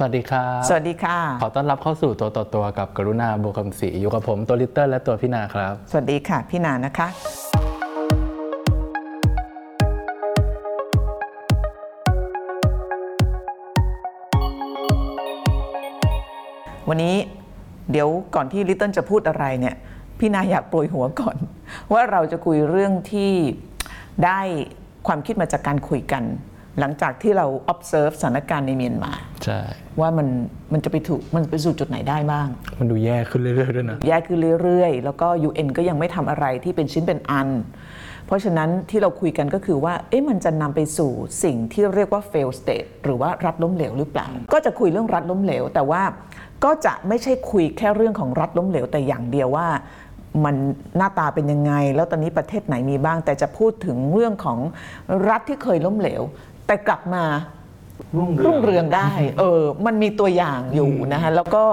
[0.00, 7.08] สวัสดีครับ สวัสดีค่ะ ขอต้อนรับเข้าสู่ตัวต่อตัวกับกรุณาบุวคำศรีอยู่กับผมตัวลิตเติ้ลและตัวพี่นาครับ สวัสดีค่ะพี่นานะคะ
[16.88, 17.16] วันนี้
[17.92, 19.74] เดี๋ยวก่อนที่ลิตเติ้ลจะพูดอะไรเนี่ย
[20.18, 21.36] พี่นาอยากโปรยหัวก่อน
[21.92, 23.32] ว่าเราจะคุยเรื่องที่
[24.24, 24.40] ได้
[25.06, 26.24] ความคิดมาจากการคุยกัน
[26.80, 29.12] หลังจากที่เรา observe สถานการณ์ในเมียนมา
[29.44, 29.60] ใช่
[30.00, 30.28] ว่ามัน
[30.72, 37.48] มันจะไปถูกมันไปสู่จุดไหนได้บ้าง มันดูแย่ขึ้นเรื่อยๆด้วยนะแย่ขึ้นเรื่อยๆ แล้วก็ UN ก็ยังไม่ทำอะไรที่เป็นชิ้นเป็นอัน
[38.26, 41.10] เพราะฉะนั้นที่เราคุยกันก็คือว่าเอ๊ะมันจะนำไปสู่
[41.44, 46.02] สิ่งที่เรียกว่า fail state หรือว่ารัฐล้มเหลวหรือเปล่า ก็จะคุยเรื่องรัฐล้มเหลว แต่ว่า
[46.64, 49.68] ก็จะไม่ใช่คุยแค่เรื่องของรัฐล้มเหลวแต่อย่างเดียวว่า
[50.44, 50.56] มัน
[50.96, 54.58] หน้าตาเป็นยังไง แล้วตอนนี้ประเทศไหนมีบ้าง แต่จะพูดถึงเรื่องของ
[55.28, 56.22] รัฐที่เคยล้มเหลว
[56.68, 57.24] แต่กลับมา
[58.16, 61.64] รุ่งรุ่งเรืองได้ เออ มันมีตัวอย่างอยู่นะคะแล้วก็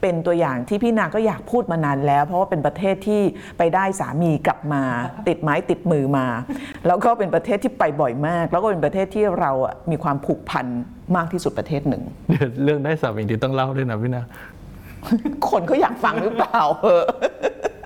[0.00, 3.22] เป็นตัวอย่างที่พี่นาก็อยากพูดมานานแล้ว เพราะว่าเป็นประเทศที่
[3.58, 4.82] ไปได้สามีกลับมา
[5.28, 6.26] ติดไม้ติดมือมา
[6.86, 10.66] แล้วก็เป็นประเทศที่ไปบ่อยมาก แล้วก็เป็นประเทศที่เราอะมีความผูกพัน
[11.16, 14.24] มากที่สุดประเทศหนึ่งเดี๋ยวเรื่องได้สามีที่ต้องเล่าด้วยนะพี่นา
[15.48, 17.02] คนเขาอยากฟังหรือเปล่าเออ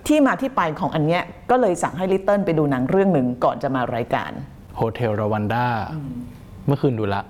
[0.06, 4.30] ที่มาที่ไปของอันเนี้ยก็เลยสั่งให้ลิตเติ้ลไปดูหนังเรื่องหนึ่งก่อนจะมารายการ
[4.76, 5.66] Hotel Rwanda
[6.68, 7.22] เมื่อคืนดูละ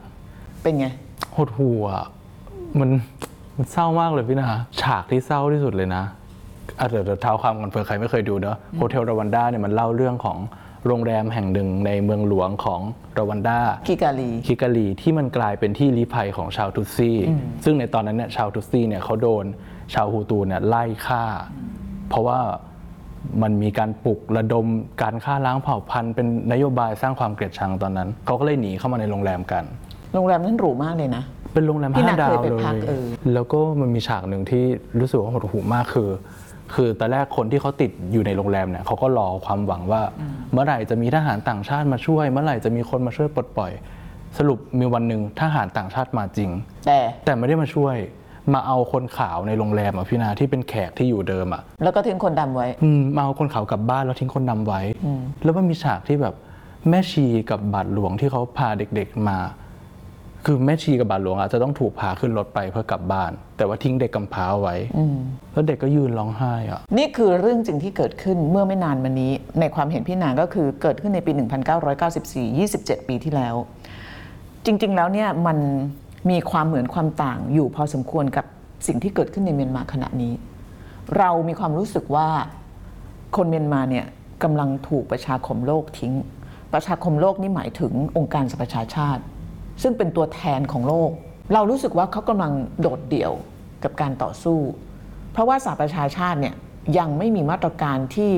[0.62, 0.86] เป็นไง
[1.32, 1.86] โหดหัว
[2.80, 2.90] มัน
[3.56, 4.48] มันเศร้ามากเลยพี่นา
[4.80, 6.02] ฉากที่เศร้าที่สุดเลยนะ
[6.78, 10.38] อะเดี๋ยวเดี๋ยวเท้าความกันเผื่อใครไม่เคยดูเนอะ Hotel Rwanda เนี่ยมันเล่าเรื่องของ
[10.86, 12.80] โรงแรมแห่งหนึ่งในเมืองหลวงของ
[13.18, 17.10] รวันด้ากิกาลีคิกาลีที่มันกลายเป็นที่ลี้ภัยของชาวทุตซี
[17.64, 19.44] ซึ่งในตอนนั้นเนี่ยชาวทุตซีเนี่ยเขาโดน
[19.94, 21.24] ชาวฮูตูเนี่ยไล่ฆ่า
[22.08, 22.38] เพราะว่า
[23.42, 24.66] มันมีการปลุกระดม
[25.02, 29.64] การฆ่าล้างเผ่าพันธุ์เป็นนโยบายสร้างความเกลียดชังตอนนั้น เขาก็เลยหนีเข้ามาในโรงแรมกัน
[30.14, 34.64] โรงแรมนั้นหรูมากเลยนะ เป็นโรงแรมพี่ห้านาดาเคยวไปเลพักยเออ แล้วก็มันมีฉากหนึ่งที่
[35.00, 36.10] รู้สึกว่าหดหู่มากคือ
[36.74, 40.02] คือตอนแรกคนที่เขาติดอยู่ในโรงแรมเนี่ยเขาก็รอความหวังว่า
[40.52, 43.72] เมื่อไหร่จะมีทหารต่างชาติมาช่วย เมื่อไหร่จะมีคนมาช่วยปลดปล่อย
[44.38, 46.50] สรุปมีวันหนึ่งทหารต่างชาติมาจริง
[46.86, 47.96] แต่แต่ไม่ได้มาช่วย
[48.54, 54.80] มาเอาคนขาวในโรงแรมอะพี่นาที่เป็นแขกที่อยู่เดิมอะแล้วก็ทิ้งคนดำไว้ อืมมาเอาคนขาวกลับบ้านแล้วทิ้งคนดำไว้
[55.44, 56.34] แล้วมันมีฉากที่แบบ
[56.88, 59.38] แม่ชีกับบาทหลวงที่เขาพาเด็กๆมา
[60.46, 64.76] คือแม่ชีกับบาทหลวงอาจจะต้องถูกพาขึ้นรถไปเพื่อกลับบ้าน แต่ว่าทิ้งเด็กกำพร้าไว้
[65.52, 71.32] แล้วเด็กก็ยืนร้องไห้อะ นี่คือเรื่องจริงที่เกิดขึ้นเมื่อไม่นานมานี้ ในความเห็นพี่นางก็คือเกิดขึ้นในปี
[71.96, 73.54] 1994 27 ปีที่แล้ว
[74.66, 75.58] จริง ๆ แล้วเนี่ยมัน
[76.30, 78.46] มีความเหมือนความต่างอยู่พอสมควรกับ
[78.86, 80.32] สิ่งที่เกิดขึ้นในเมียนมาขณะนี้
[81.18, 82.28] เรามีความรู้สึกว่า
[83.36, 84.06] คนเมียนมาเนี่ย
[84.42, 86.14] กำลังถูกประชาคมโลกทิ้ง
[86.72, 89.22] ประชาคมโลกนี่หมายถึงองค์การสหประชาชาติ
[89.82, 91.10] ซึ่งเป็นตัวแทนของโลก
[91.52, 93.32] เรารู้สึกว่าเขากำลังโดดเดี่ยว
[93.82, 94.58] กับการต่อสู้
[95.32, 96.54] เพราะว่าสหประชาชาติเนี่ย
[96.98, 98.32] ยังไม่มีมาตรการที่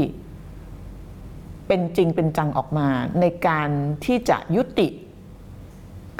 [1.66, 2.88] เป็นจริงเป็นจังออกมา
[3.20, 3.68] ในการ
[4.04, 4.88] ที่จะยุติ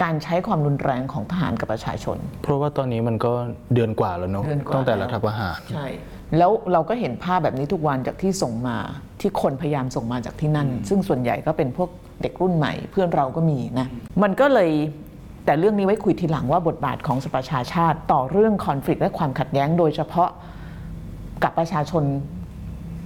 [0.03, 3.33] การใช้ความรุนแรงของทหารกับประชาชน เพราะว่าตอนนี้มันก็
[3.75, 5.87] เดือนกว่าแล้วเนอะเดือนกว่า ตั้งแต่แล้วรัฐประหาร ใช่
[6.39, 8.77] แล้วเราก็เห็นภาพแบบนี้ทุกวันจากที่ส่งมา
[9.21, 11.89] ที่คนพยายามส่งมาจากที่นั่น ซึ่งส่วนใหญ่ก็เป็นพวก
[12.23, 13.87] เด็กรุ่นใหม่ เพื่อนเราก็มีนะ
[14.23, 14.71] มันก็เลย
[15.47, 20.29] แต่เรื่องนี้ไว้คุยทีหลังว่าบทบาทของสหประชาชาติต่อเรื่องคอน FLICT และความขัดแย้งโดยเฉพาะ
[21.43, 22.05] กับประชาชน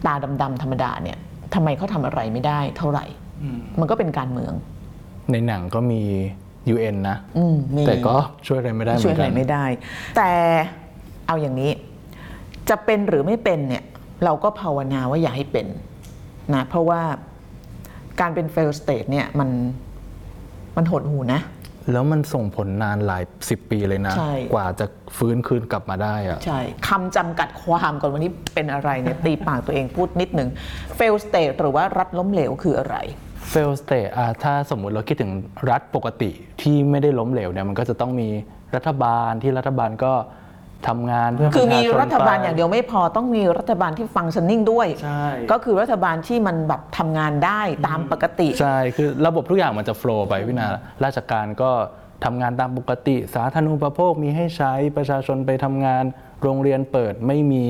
[0.07, 1.19] ตาดำๆธรรมดาเนี่ย
[1.55, 3.05] ทำไมเขาทำอะไรไม่ได้เท่าไหร่
[3.81, 4.53] มันก็เป็นการเมือง
[5.33, 6.03] ในหนังก็มี
[6.73, 8.17] UN นะอืมมีแต่ก็
[8.47, 9.65] ช่วยอะไรไม่ได้เหมืช่วยอนอะกัไรนไม่ได้
[10.17, 10.31] แต่
[11.27, 11.73] เอาอย่างนี้
[12.69, 13.85] จะเป็นหรือไม่เป็นเนี่ย
[14.25, 15.67] เราก็ภาวนาว่าอย่าให้เป็น
[16.55, 17.01] นะเพราะว่า
[18.21, 19.51] การเป็น fail state เนี่ยมัน
[20.77, 21.41] มันหดหูนะ
[21.93, 24.87] แล้วมันส่งผลนานหลายสิบปีเลยนะใช่กว่าจะ
[25.17, 30.49] ฟื้นคืนกลับมาได้อะใช่คำจำกัดความก่อนวันนี้เป็นอะไรเนี่ยตีปากตัวเองพูดนิดหนึ่ง
[30.99, 32.97] fail state หรือว่ารัฐล้มเหลวคืออะไร
[33.55, 35.33] fail state อะถ้าสมมุติเราคิดถึง
[35.71, 36.31] รัฐปกติ
[36.63, 38.29] ที่ไม่ได้ล้มเหลวเนี่ยมันก็จะต้องมี
[38.75, 40.13] รัฐบาลที่รัฐบาลก็
[40.89, 50.69] ทำงานเพื่อคือมีปะชาชนรัฐบาลไปอย่างเดียวไม่พอต้องมีรัฐบาลที่ฟัง c t นิ่งด้วย ใช่ก็คือรัฐบาลที่มันแบบทำงานได้ตามปกติ ใช่คือระบบทุกอย่างมันจะโฟล์ไปพี่นา
[51.05, 51.71] ราชการก็
[52.25, 56.05] ทำงานตามปกติ สาธารณูปโภคมีให้ใช้ประชาชนไปทำงาน
[56.43, 57.65] โรงเรียนเปิดไม่มี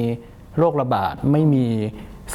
[0.58, 1.66] โรคระบาดไม่มี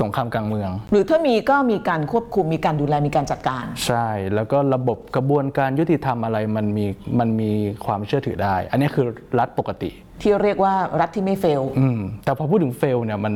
[0.02, 6.86] สงครามกลางเมือง หรือถ้ามีก็มีการควบคุมมีการดูแลมีการจัดการ ใช่ แล้วก็ระบบกระบวนการยุติธรรมอะไรมันมี
[7.20, 7.52] มันมี
[7.86, 9.06] ความเชื่อถือได้ อันนี้คือ
[9.40, 9.92] รัฐปกติ
[10.22, 13.34] ที่เรียกว่ารัฐที่ไม่เฟลอืมแต่พอพูดถึงเฟลเนี่ยมัน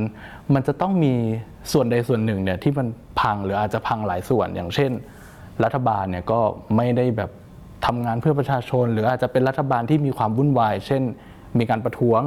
[0.53, 1.13] มันจะต้องมี
[1.73, 2.87] ส่วนใดส่วนหนึ่งเนี่ยที่มัน
[3.19, 4.91] พังหรืออาจจะพังหลายส่วน อย่างเช่น
[5.63, 6.39] รัฐบาลเนี่ยก็
[6.75, 7.29] ไม่ได้แบบ
[7.85, 11.01] ทำงานเพื่อประชาชน หรืออาจจะเป็นรัฐบาลที่มีความวุ่นวาย เช่น
[11.57, 12.21] มีการประท้วง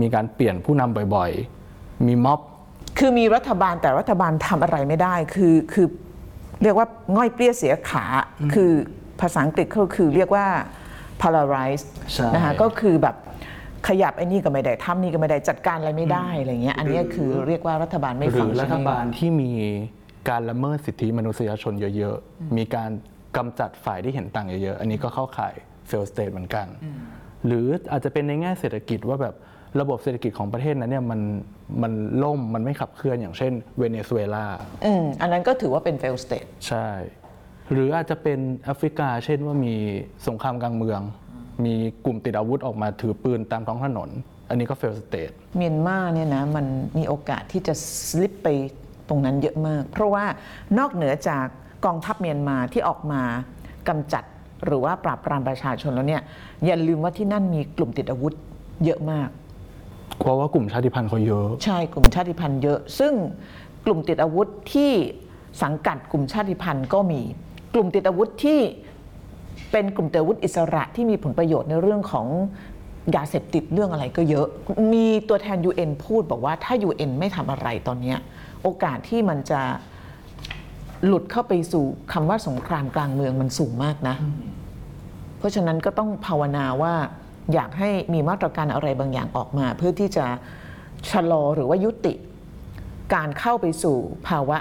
[0.00, 1.30] มีการเปลี่ยนผู้นำบ่อย
[1.70, 2.40] ๆ มีม็อบ
[2.98, 5.86] คือมีรัฐบาลแต่รัฐบาลทำอะไรไม่ได้ คือคือ
[6.62, 6.86] เรียกว่า
[7.16, 8.04] ง่อยเปรี้ยเสียขา
[8.54, 8.70] คือ
[9.20, 10.46] ภาษาอังกฤษก็คือเรียกว่า
[11.22, 13.16] polarize ใช่นะคะก็คือแบบ
[13.88, 19.52] ขยับไอ้นี่ก็ไม่ได้ทำนี่ก็ไม่ได้จัดการอะไรไม่ได้อะไรเงี้ยอันเนี้ยคือเรียกว่ารัฐบาลไม่หรืฟังอรัฐบาลที่มี
[20.28, 22.90] การละเมิดสิทธิมนุษยชนเยอะๆ มีการ
[23.36, 25.54] กำจัดฝ่ายที่เห็นต่างเยอะๆ อันนี้ก็เข้าข่าย
[25.88, 26.66] fail state เหมือนกัน
[27.46, 29.34] หรืออาจจะเป็นในแง่เศรษฐกิจว่าแบบ
[29.80, 31.20] ระบบเศรษฐกิจของประเทศนั้นเนี่ยมัน
[31.82, 31.92] มัน
[32.22, 34.46] ล่มมันไม่ขับเคลื่อนอย่างเช่นเวเนซุเอลา
[34.84, 36.88] อืมอันนั้นก็ถือว่าเป็น fail state ใช่
[37.72, 39.74] หรืออาจจะเป็นแอฟริกา เช่นว่ามี
[40.26, 41.00] สงครามกลางเมือง
[41.64, 41.74] มี
[42.04, 44.08] กลุ่มติดอาวุธออกมาถือปืนตามท้องถนน
[44.48, 46.66] อันนี้ก็ fail state เมียนมาเนี่ยนะมัน
[46.98, 47.74] มีโอกาสที่จะ
[48.08, 48.48] สลิปไป
[49.08, 50.24] ตรงนั้นเยอะมาก เพราะว่า
[50.78, 51.46] นอกเหนือจาก
[51.84, 53.22] กองทัพเมียนมาที่ออกมา
[53.88, 54.24] กำจัด
[54.66, 56.22] หรือว่าปราบปรามประชาชนแล้วเนี่ย
[56.66, 58.34] อย่าลืมว่าที่นั่นมีกลุ่มติดอาวุธ
[58.84, 59.28] เยอะมาก
[60.18, 63.12] เพราะว่ากลุ่มชาติพันธุ์เขาเยอะ ใช่กลุ่มชาติพันธุ์เยอะ ซึ่ง
[63.84, 64.92] กลุ่มติดอาวุธที่
[65.62, 67.20] สังกัดกลุ่มชาติพันธุ์ก็มี
[67.74, 68.60] กลุ่มติดอาวุธที่
[69.72, 72.26] เป็นกลุ่มติดอาวุธอิสระที่มีผลประโยชน์ในเรื่องของ
[73.16, 74.46] ยาเสพติดเรื่องอะไรก็เยอะ
[74.92, 78.14] มีตัวแทน UN พูดบอกว่าถ้า UN ไม่ทำอะไรตอนนี้
[78.62, 79.60] โอกาสที่มันจะ
[81.06, 84.16] หลุดเข้าไปสู่คำว่าสงครามกลางเมืองมันสูงมากนะ
[85.38, 86.94] เพราะฉะนั้นก็ต้องภาวนาว่า
[87.54, 90.26] อยากให้มีมาตรการอะไรบางอย่างออกมา เพื่อที่จะ
[91.10, 92.14] ชะลอหรือว่ายุติ
[93.14, 93.96] การเข้าไปสู่
[94.28, 94.58] ภาวะ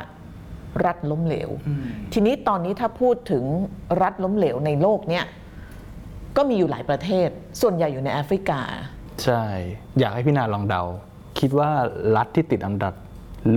[0.86, 1.50] รัฐล้มเหลว
[2.14, 3.44] ทีนี้ตอนนี้ถ้าพูดถึง
[4.02, 5.26] รัฐล้มเหลวในโลกเนี่ย
[6.38, 7.30] ก็มีอยู่หลายประเทศ
[7.62, 8.62] ส่วนใหญ่อยู่ในแอฟริกา
[9.24, 9.44] ใช่
[10.00, 10.82] อยากให้พี่นาลองเดา
[11.40, 11.70] คิดว่า
[12.16, 12.94] รัฐที่ติดอันดับ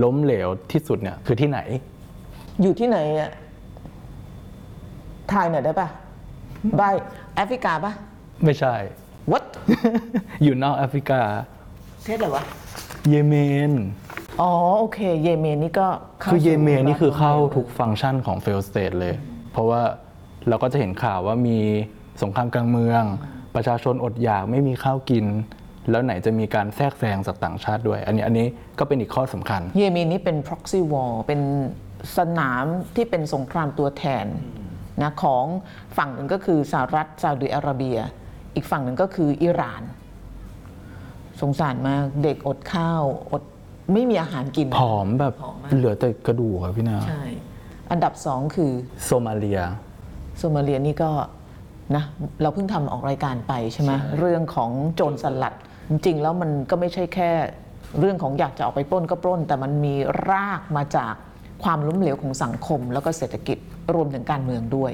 [0.03, 1.59] ล้มเหลวที่สุดเนี่ยคือที่ไหน
[2.61, 3.31] อยู่ที่ไหนอะ
[5.31, 5.87] ทายหน่อยได้ปะ
[6.77, 6.81] ใบ
[7.35, 7.93] แอฟริกาปะ
[8.45, 8.75] ไม่ใช่
[9.31, 9.45] what
[10.43, 11.21] อยู่นอกแอฟริกา
[11.97, 12.43] ประเทศอะไรวะ
[13.09, 13.35] เยเม
[13.69, 13.71] น
[14.41, 15.87] อ๋อ โอเค เยเมนนี่ก็
[16.23, 19.15] ข้าคือเยเมนสู่นี่คือเข้ารัฐล้มหลวทุกฟังก์ชันของ fail state เลย
[19.51, 19.81] เพราะว่า
[20.47, 21.59] เราก็จะเห็นข่าวว่ามี
[22.21, 23.03] สงครามกลางเมือง
[23.55, 25.25] ประชาชนอดอยากไม่มีข้าวกิน
[25.89, 28.47] แล้วไหนจะมีการแทรกแซงจากต่างชาติด้วย อันนี้อันนี้
[28.79, 31.41] ก็เป็นอีกข้อสำคัญ เยเมนนี่เป็น proxy war เป็น
[32.17, 34.25] สนามที่เป็นสงครามตัวแทน
[35.01, 35.45] นะของ
[35.97, 37.97] ฝั่งหนึ่งก็คือสหรัฐซาอุดิอาระเบีย
[38.55, 39.81] อีกฝั่งหนึ่งก็คืออิหร่าน
[41.41, 43.43] สงสารมากเด็กอดข้าวอด
[43.93, 47.23] ไม่มีอาหารกิน ผอมแบบผอมมาก เหลือแต่กระดูกครับพี่นา ใช่
[47.91, 48.71] อันดับสองคือ
[49.05, 49.61] โซมาเลีย
[50.37, 51.11] โซมาเลียนี่ก็
[51.95, 52.03] นะ
[52.41, 55.53] เราเพิ่งทำออกรายการไปใช่ไหมเรื่องของโจรสลัด
[55.89, 57.31] จริงๆ แล้วมันก็ไม่ใช่แค่
[57.99, 59.95] เรื่องของอยากจะออกไปปล้นก็ปล้น แต่มันมี
[60.29, 61.13] รากมาจาก
[61.63, 63.57] ความล้มเหลวของสังคม แล้วก็เศรษฐกิจ
[63.93, 64.91] รวมถึงการเมืองด้วย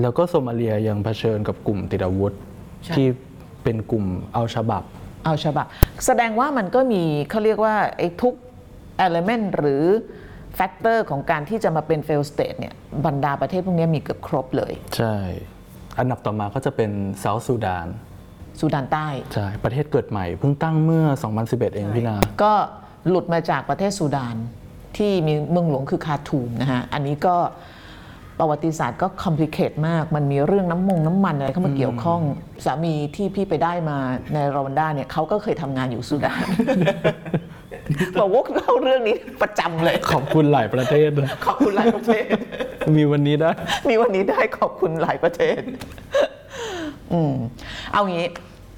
[0.00, 2.53] แล้วก็โซมาเลียยังเผชิญกับกลุ่มติดอาวุธใช่
[2.96, 3.06] ที่
[3.62, 4.04] เป็นกลุ่ม
[4.34, 4.82] เอาฉบับ
[5.24, 5.66] เอาฉบับ
[6.06, 8.34] แสดงว่ามันก็มีเขาเรียกว่าไอ้ทุก
[9.06, 9.84] element หรือ
[10.58, 12.74] factor ของการที่จะมาเป็น fail state เนี่ย
[13.06, 15.16] บรรดาประเทศพวกนี้มีเกือบครบเลย ใช่
[15.98, 16.90] อันดับต่อมาก็จะเป็น
[17.20, 17.86] เซาท์ซูดาน
[18.60, 21.06] ซูดานใต้ ใช่ ประเทศเกิดใหม่เพิ่งตั้งเมื่อ
[21.40, 22.52] 2011 เองพี่นา ก็
[23.08, 24.36] หลุดมาจากประเทศซูดาน
[24.96, 27.36] ที่มีเมืองหลวงคือคาร์ทูมนะฮะ อันนี้ก็
[28.38, 32.20] ประวัติศาสตร์ก็ complicate มาก มันมีเรื่องน้ำมงน้ำมันอะไรเข้ามาเกี่ยวข้อง
[32.64, 33.98] สามีที่พี่ไปได้มา
[34.34, 36.46] ในรวันด้าเนี่ยเขาก็เคยทำงานอยู่ซูดาน
[38.18, 42.26] บอกวกเข้าเรื่องนี้ประจำเลย ขอบคุณหลายประเทศเลยขอบคุณหลายประเทศ
[42.96, 43.50] มีวันนี้ได้
[43.88, 45.60] มีวันนี้ได้ขอบคุณหลายประเทศ
[47.12, 47.34] อืม
[47.92, 48.26] เอางี้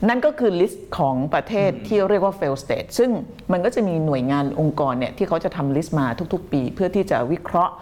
[0.09, 3.11] นั่นก็คือ list ของประเทศที่เรียกว่า fail state ซึ่ง
[3.53, 7.75] มันก็จะมีหน่วยงานองค์กรเนี่ยที่เขาจะทำ list มาทุก ๆ ปี เพื่อที่จะวิเคราะห์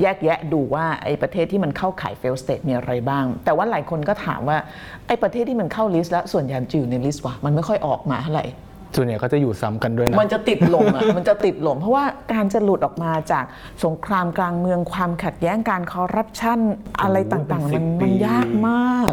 [0.00, 4.58] แยกแยะดูว่าไอ้ประเทศที่มันเข้าข่าย fail state มีอะไรบ้าง แต่ว่าหลายคนก็ถามว่า
[5.06, 8.46] ไอ้ประเทศที่มันเข้า list แล้วส่วนใหญ่มันจะอยู่ใน list วะมันไม่ค่อยออกมาเท่าไหร่
[8.96, 13.44] ส่วนใหญ่ก็จะอยู่ซ้ำกันด้วยนะ มันจะติดลมอะ มันจะติดลม เพราะว่าการจะหลุดออกมาจาก
[13.84, 16.58] สงครามกลางเมืองความขัดแย้งการคอร์รัปชัน
[17.02, 19.12] อะไรต่างๆเป็มันน10ปีมันยากมาก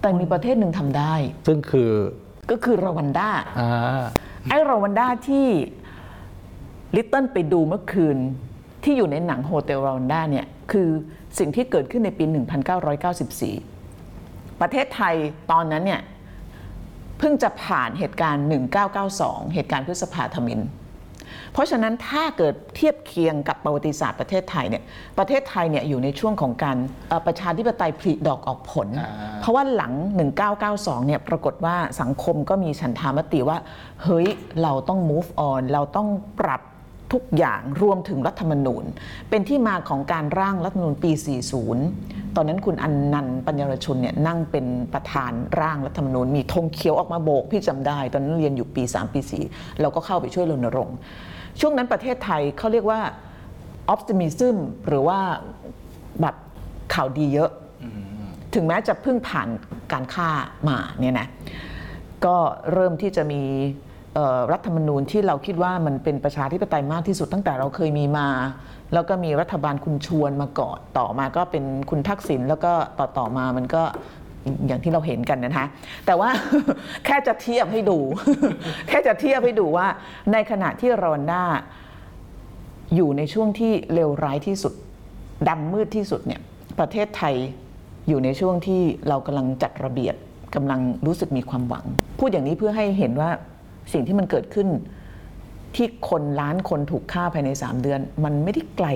[0.00, 1.14] แต่มีประเทศหนึ่งทำได้
[1.46, 1.90] ซึ่งคือ
[2.50, 3.30] ก็คือรวันด้า
[3.60, 4.02] อ่า
[4.50, 5.46] ไอ้รวันด้าที่
[6.96, 8.16] ลิตเติ้ลไปดูเมื่อคืน
[8.84, 10.88] ที่อยู่ในหนังโฮเทลรวันด้าเนี่ยคือ
[11.38, 12.24] สิ่งที่เกิดขึ้นในปี
[13.82, 15.14] 1994 ประเทศไทย
[15.50, 16.00] ตอนนั้นเนี่ย
[17.18, 18.44] เพิ่งจะผ่านเหตุการณ์
[19.00, 20.60] 1992 เหตุการณ์พฤษภาธมิน
[21.52, 24.82] เพราะฉะนั้นถ้าเกิดเทียบเคียงกับประวัติศาสตร์ประเทศไทยเนี่ย
[25.18, 26.76] ประเทศไทยเนี่ยอยู่ในช่วงของการ
[27.08, 29.10] เอ่อประชาธิปไตยผลิดอกออกผลอ่า
[29.40, 29.92] เพราะว่าหลัง
[30.50, 33.58] 1992 เนี่ยปรากฏว่าสังคมก็มีฉันทามติว่า
[34.02, 34.26] เฮ้ย
[34.62, 36.08] เราต้อง move on เราต้อง
[36.40, 36.62] ปรับ
[37.12, 38.84] ทุกอย่างรวมถึงรัฐธรรมนูญ
[39.30, 41.10] เป็นที่มาของการร่างรัฐธรรมนูญปี
[41.74, 50.96] 40 ตอนนั้นคุณอันนันต์ปัญญารชุนเนี่ยนั่งเป็นประธานร่างรัฐธรรมนูญ มีธงเขียวออกมาโบกพี่จำได้ ตอนนั้นเรียนอยู่ปี 3 ปี 4 เราก็เข้าไปช่วยรณรงค์
[51.60, 53.00] ช่วงนั้นประเทศไทยเขาเรียกว่า
[53.94, 54.56] optimism
[54.88, 55.18] หรือว่า
[56.20, 56.36] แบบ
[56.94, 57.50] ข่าวดีเยอะ
[58.54, 59.48] ถึงแม้จะเพิ่งผ่าน
[59.92, 60.28] การฆ่า
[60.68, 61.28] มาเนี่ยนะ
[62.24, 62.36] ก็
[62.72, 63.42] เริ่มที่จะมี
[64.52, 68.28] รัฐธรรมนูญที่เราคิดว่ามันเป็นประชาธิปไตยมากที่สุดตั้งแต่เราเคยมีมา
[68.94, 73.82] แล้วก็มีรัฐบาลคุณชวนมาก่อนต่อมาก็เป็นคุณทักษิณแล้วก็ต่อต่อมามันก็
[74.66, 75.66] อย่างที่เราเห็นกันนะฮะ
[76.06, 76.30] แต่ว่า
[77.04, 77.98] แค่จะเทียบให้ดู
[78.88, 79.86] แค่จะเทียบให้ดูว่า
[80.32, 81.42] ในขณะที่รวันด้า
[82.94, 84.72] อยู่ในช่วงที่เลวร้ายที่สุด
[85.48, 86.40] ดำมืดที่สุดเนี่ย
[86.78, 87.34] ประเทศไทย
[88.08, 90.14] อยู่ในช่วงที่เรากำลังจัดระเบียบ
[90.54, 91.84] กำลังรู้สึกมีความหวัง
[92.18, 93.30] พูดอย่างนี้เพื่อให้เห็นว่า
[93.92, 94.68] สิ่งที่มันเกิดขึ้น
[95.74, 98.88] ที่คนล้านคนถูกฆ่าภายใน 3 เดือน มันไม่ได้ไกล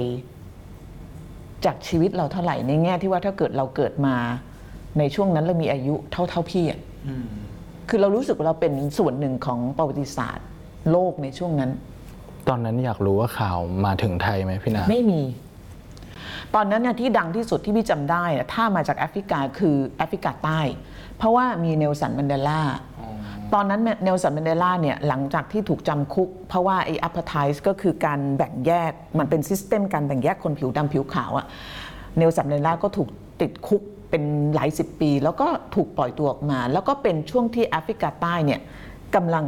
[1.65, 4.17] จากชีวิตเราเท่าไหร่ในแง่ที่ว่าถ้าเกิดเราเกิดมา
[4.99, 6.81] ในช่วงนั้นเรามีอายุเท่าเท่าๆพี่อะ
[7.89, 10.47] คือเรารู้สึกว่าเราเป็นส่วนหนึ่งของประวัติศาสตร์
[10.91, 11.71] โลกในช่วงนั้น
[12.49, 15.23] ตอนนั้นอยากรู้ว่าข่าวมาถึงไทยไหมพี่นาไม่มี
[16.55, 20.61] ตอนนั้นเนี่ยที่ดังที่สุดที่พี่จำได้อะถ้ามาจากแอฟริกาคือแอฟริกาใต้
[21.19, 22.61] เพราะว่ามีเนลสันมันเดลา
[23.55, 31.47] ตอนนั้นเนลสันมันเดลาเนี่ยหลังจากที่ถูกจำคุก เพราะว่าไอ้อัปไทส์ก็คือการแบ่งแยกมันเป็น system การแบ่งแยกคนผิวดำผิวขาวอะ
[32.19, 33.09] เนลสันมันเดลาก็ถูก
[33.41, 34.23] ติดคุกเป็น
[34.55, 38.61] หลายสิบปี แล้วก็ถูกปล่อยตัวออกมา แล้วก็เป็นช่วงที่แอฟริกาใต้เนี่ย
[39.15, 39.45] กำลัง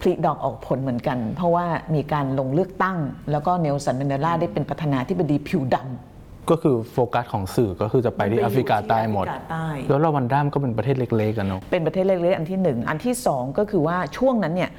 [0.00, 2.98] ผลิดอกออกผลเหมือนกัน เพราะว่ามีการลงเลือกตั้ง
[3.30, 6.09] แล้วก็เนลสันมันเดลาได้เป็นประธานาธิบดีผิวดำ
[6.50, 14.70] ก็คือโฟกัสของสื่อก็คือจะไปที่มันไปอยู่แอฟริกาใต้หมดที่แอฟริกาใต้ แล้วรวันด้ามก็เป็นประเทศเล็กๆกันเนาะ เป็นประเทศเล็กๆอันที่หนึ่งอันที่สองก็คือว่าช่วงนั้นเนี่ย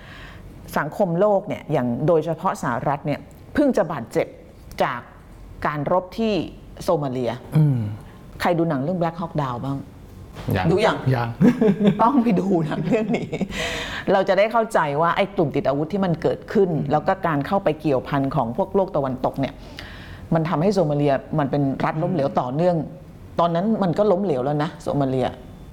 [0.78, 3.20] สังคมโลกเนี่ยอย่างโดยเฉพาะสหรัฐเนี่ย
[3.54, 4.28] เพิ่งจะบาดเจ็บ
[4.84, 5.02] จาก
[5.66, 6.34] การรบที่
[6.84, 7.80] โซมาเลีย อืม
[8.42, 9.78] ใครดูหนังเรื่อง Black Hawk Down บ้าง
[10.56, 11.30] ยังดูยัง ยัง
[12.02, 13.30] ต้องไปดูหนังเรื่องนี้
[14.12, 19.54] เราจะได้เข้าใจว่าไอ้กลุ่มติดอาวุธที่มันเกิดขึ้น แล้วก็การเข้าไปเกี่ยวพันของพวกโลกตะวันตกเนี่ย
[20.34, 22.76] มันทำให้โซมาเลียมันเป็นรัฐล้มเหลวต่อเนื่อง
[23.40, 25.28] ตอนนั้นมันก็ล้มเหลวแล้วนะโซมาเลีย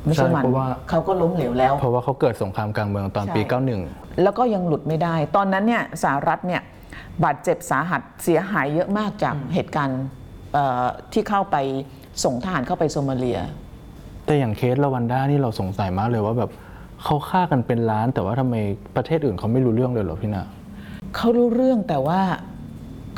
[0.04, 6.62] ไม่ใช่ใช่มันเพราะว่าเขาก็ล้มเหลวแล้ว เพราะว่าเขาเกิดสงครามกลางเมืองตอนปีใช่91 แล้วก็ยังหลุดไม่ได้ ตอนนั้นเนี่ยสหรัฐเนี่ย
[7.24, 10.00] บาดเจ็บสาหัสเสียหายเยอะมากจากเหตุการณ์
[10.52, 11.56] เอ่อที่เข้าไป
[12.24, 13.40] ส่งทหารเข้าไปโซมาเลีย
[14.26, 16.50] แต่อย่างเคสรวันด้านี่เราสงสัยมากเลยว่าแบบ
[17.04, 18.56] เขาฆ่ากันเป็นล้าน แต่ว่าทำไม
[18.96, 20.44] ประเทศอื่นเขาไม่รู้เรื่องเลยเหรอพี่นา
[21.16, 22.20] เขารู้เรื่องแต่ว่า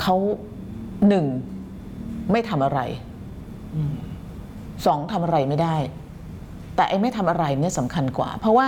[0.01, 0.17] เขา
[1.09, 1.27] หนึ่ง
[2.33, 2.81] ไม่ทำอะไร
[4.87, 5.77] สองทำอะไรไม่ได้
[6.77, 8.67] แต่ไอ้ไม่ทำอะไรเนี่ยสำคัญกว่า เพราะว่า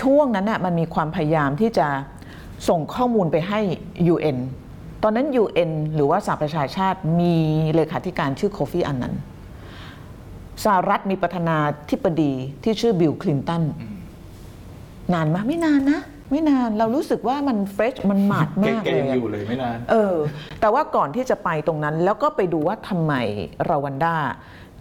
[0.00, 1.88] ช่วงนั้นน่ะมันมีความพยายามที่จะ
[2.68, 3.60] ส่งข้อมูลไปให้
[4.14, 4.38] UN
[5.02, 7.36] ตอนนั้น UN หรือว่าสหประชาชาติมี
[7.74, 9.20] เลขาธิการชื่อโคฟีอันนันต์
[10.64, 11.58] สหรัฐมีประธานา
[11.90, 13.62] ธิบดีที่ชื่อบิลคลินตัน
[15.12, 20.16] นานไหมไม่นานนะ ไม่นานเรารู้สึกว่ามันเฟรชมันหมาดมากเลยอะอยู่เลยไม่นาน เออ
[20.60, 23.12] แต่ว่าก่อนที่จะไปตรงนั้นแล้วก็ไปดูว่าทำไม
[23.70, 24.16] ราวันดา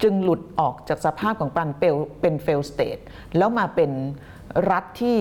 [0.03, 2.98] จึงหลุดออกจากสภาพของปันเปลเป็น fail state
[3.38, 3.91] แล้วมาเป็น
[4.71, 5.19] รัฐที่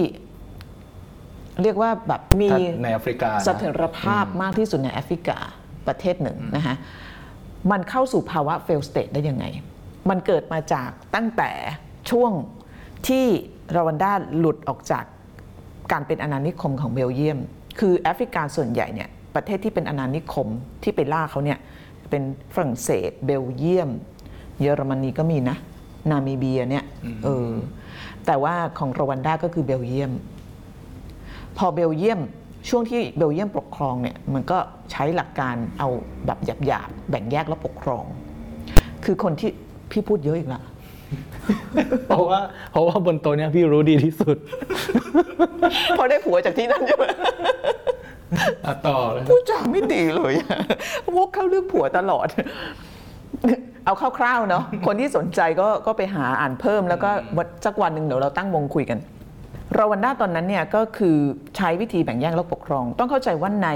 [1.62, 5.38] เรียกว่าแบบมี ถ้าในแอฟริกานะ เสถียรภาพมากที่สุดในแอฟริกา
[5.86, 6.76] ประเทศหนึ่งนะฮะ
[7.70, 9.44] มันเข้าสู่ภาวะ fail state ได้ยังไง
[10.10, 11.50] มันเกิดมาจากตั้งแต่
[12.10, 12.32] ช่วง
[13.08, 13.26] ที่
[13.76, 15.04] รวันดาหลุดออกจาก
[15.92, 17.38] การเป็นอาณานิคมของเบลเยียม
[17.78, 20.48] คือแอฟริกาส่วนใหญ่เนี่ยประเทศที่เป็นอาณานิคม
[20.82, 21.58] ที่ไปล่าเขาเนี่ย
[22.10, 22.22] เป็น
[22.54, 23.90] ฝรั่งเศสเบลเยียม
[24.60, 25.56] เยอรมนีก็มีนะ
[26.10, 26.84] นามิเบียเนี่ย
[27.24, 27.48] เออ
[28.26, 30.12] แต่ว่าของรวันดาก็คือเบลเยียม
[31.56, 32.20] พอเบลเยียม
[32.68, 34.58] ช่วงที่เบลเยียมปกครองเนี่ยมันก็
[34.90, 35.88] ใช้หลักการเอา
[36.26, 38.04] แบบหยาบๆแบ่งแยกแล้วปกครอง
[39.04, 39.50] คือคนที่
[39.90, 40.60] พี่พูดเยอะอีกละ
[42.08, 42.40] เพราะว่า
[42.72, 44.36] เพราะว่าบนโต๊ะเนี้ยพี่รู้ดีที่สุด
[45.98, 47.04] พอได้ผัวจากที่นั่นใช่ไหม
[48.66, 50.58] อะต่อเลยพูดจาไม่ดีเลยอะ
[51.16, 52.26] วกเข้าเรื่องผัวตลอด
[53.84, 58.98] เอาคร่าวๆเนาะคนที่สนใจก็ก็ไปหาอ่านเพิ่มแล้วก็วันสักวันหนึ่งเดี๋ยวเราตั้งวงคุยกัน
[59.78, 61.16] ราวันด้าตอนนั้นเนี่ยก็คือ
[61.56, 63.68] ใช้วิธีแบ่งแยกและปกครอง ต้องเข้าใจว่าใน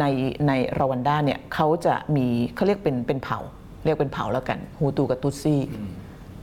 [0.00, 0.04] ใน
[0.46, 3.40] ในราวันด้าเนี่ยเขาจะมีเขาเรียกเป็นเป็นเผ่า
[3.84, 5.60] เรียกเป็นเผ่าแล้วกันฮูตูกับตุตซี่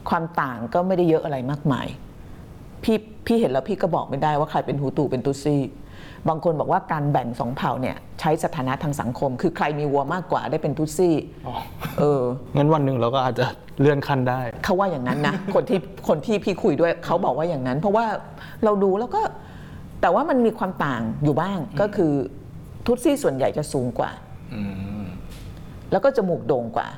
[0.08, 1.86] ความต่างก็ไม่ได้เยอะอะไรมากมาย
[2.84, 5.62] พี่พี่เห็นแล้วพี่ก็บอกไม่ได้ว่าใครเป็นฮูตูเป็นตุตซี่
[6.28, 11.14] บางคนบอกว่าการแบ่งสองเผ่าเนี่ยใช้สถานะทางสังคม คือใครมีวัวมากกว่าได้เป็นตุตซี่
[11.98, 12.22] เออ
[12.56, 13.46] งั้นวันหนึ่งเราก็อาจจะ
[13.80, 18.06] เลื่อนขั้นได้ เขาว่าอย่างนั้นนะ คนที่คนที่พี่คุยด้วยเขาบอกว่าอย่างนั้น เพราะว่า
[18.64, 19.20] เราดูแล้วก็
[20.00, 22.12] แต่ว่ามันมีความต่างอยู่บ้างก็คือ
[22.86, 24.10] ทุตซี่ส่วนใหญ่จะสูงกว่า
[24.54, 24.62] อื
[25.02, 25.04] ม
[25.92, 26.88] แล้วก็จมูกโด่งกว่า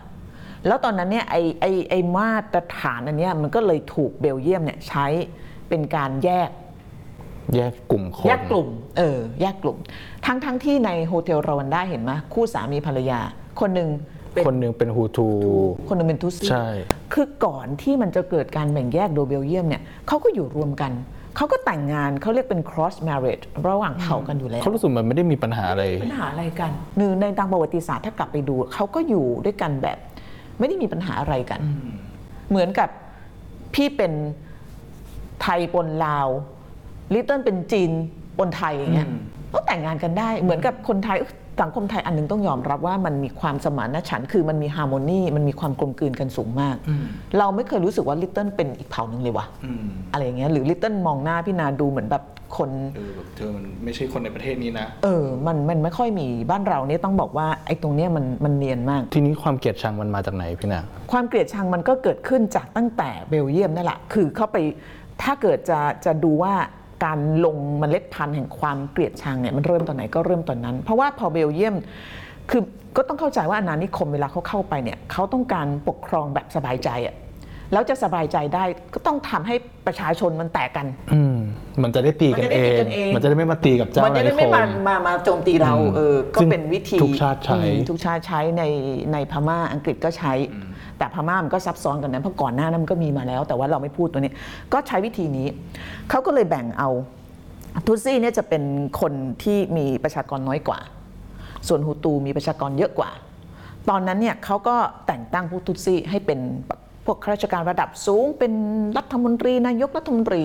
[0.67, 5.07] แล้วตอนนั้นเนี่ยไอไอไอมาตรฐานอันเนี้ยมันก็เลยถูกเบลเยียมเนี่ยใช้
[5.69, 6.51] เป็นการแยก
[7.55, 8.69] แยกกลุ่มคนแยกกลุ่ม
[8.99, 9.79] เออ แยกกลุ่ม
[10.27, 13.21] ทั้งทั้งที่ในโฮเทลรวันด้าเห็นไหมคู่สามีภรรยา
[13.61, 13.89] คนหนึ่ง
[14.33, 15.29] เป็นคนหนึ่งเป็นฮูทู
[15.89, 16.69] คนหนึ่งเป็นทุตซีใช่
[17.13, 20.93] คือก่อนที่มันจะเกิดการแบ่งแยกโดยเบลเยียมเนี่ยเขาก็อยู่รวมกัน
[21.37, 29.99] เขาก็แต่งงานเขาเรียกเป็น cross marriage ระหว่างเผ่ากันอยู่แล้วเขารู้สึกมันไม่ได้มีปัญหาอะไร ปัญหาอะไรกันหรือในทางประวัติศาสตร์ถ้ากลับไปดู เขาก็อยู่ด้วยกันแบบ
[30.59, 31.61] ไม่ได้มีปัญหาอะไรกัน
[32.51, 32.89] เหมือนกับ
[33.75, 34.13] พี่เป็น
[35.43, 36.29] ไทยปนลาว
[37.15, 37.91] ลิตเติ้ลเป็นจีน
[38.39, 39.09] ปนไทยอย่างเงี้ย
[39.55, 41.33] ก็แต่งงานกันได้เหมือนกับคนไทยเอ้ย
[41.63, 46.77] สังคมไทยอันหนึงต้องยอมรับว่ามันมีความสมานฉันท์คือมันมี harmony มันมีความกลมกลืนกันสูงมาก
[47.39, 49.47] เราไม่เคยรู้สึกว่าลิตเติ้ลเป็นอีกเผ่าหนึ่งเลยวะ
[50.13, 52.23] อะไรอย่างเงี้ยหรือลิตเติ้ลมองหน้าพี่นาดูเหมือนแบบ
[52.57, 64.57] คนเออแบบเธอมันไม่ใช่คนในประเทศนี้นะ เออ มันมันไม่ค่อยมีบ้านเราเนี่ยต้องบอกว่าไอ้ตรงเนี้ยมันมันเนียนมาก ทีนี้ความเกลียดชังมันมาจากไหนพี่นาความเกลียดชังมันก็เกิดขึ้นจากตั้งแต่เบลเยียมนั่นแหละคือเข้าไป
[65.23, 66.55] ถ้าเกิดจะจะดูว่า
[67.05, 71.77] การลงเมล็ดพันธุ์แห่งความเกลียดชังเนี่ยมันเริ่มตอนไหนก็เริ่มตอนนั้น เพราะว่าพอเบลเยียม
[72.51, 72.63] คือ
[72.97, 77.15] ก็ต้องเข้าใจว่าอาณานิคมเวลาเขาเข้าไปเนี่ยเขาต้องการปกครองแบบสบายใจอะ
[77.73, 79.55] แล้วจะสบายใจได้ก็ต้องทำให้
[79.87, 81.37] ประชาชนมันแตกกันอืม
[81.83, 88.63] มันจะได้ตีกันมันจะได้เอตีงกันเอง มันจะได้ไม่มาตีกับเจ้ามันจะนายได้นิคไม่มมามามาโจมตีเราอืมเออก็ซึ่งเป็นวิธีทุกชาติใช้อืมทุกชาติใช้ใน
[89.13, 90.33] ในพม่าอังกฤษก็ใช้
[90.99, 94.33] แต่พม่ามันก็ซับซ้อนกันนะเพราะก่อนหน้านั้นมันก็มีมาแล้ว แต่ว่าเราไม่พูดตัวนี้
[94.73, 95.47] ก็ใช้วิธีนี้
[96.11, 96.91] เขาก็เลยแบ่งเอา
[97.87, 98.63] ทุตซี่เนี่ยจะเป็น
[99.01, 100.79] คนที่มีประชากรน้อยกว่า
[101.69, 103.11] ส่วนฮูตูมีประชากรเยอะกว่า
[103.91, 106.39] ตอนนั้นเนี่ยเขาก็แต่งตั้งผู้ทุตซี่ให้เป็น
[107.07, 108.53] พวกข้าราชการระดับสูง เป็น
[108.97, 110.43] รัฐมนตรีนายกรัฐมนตรี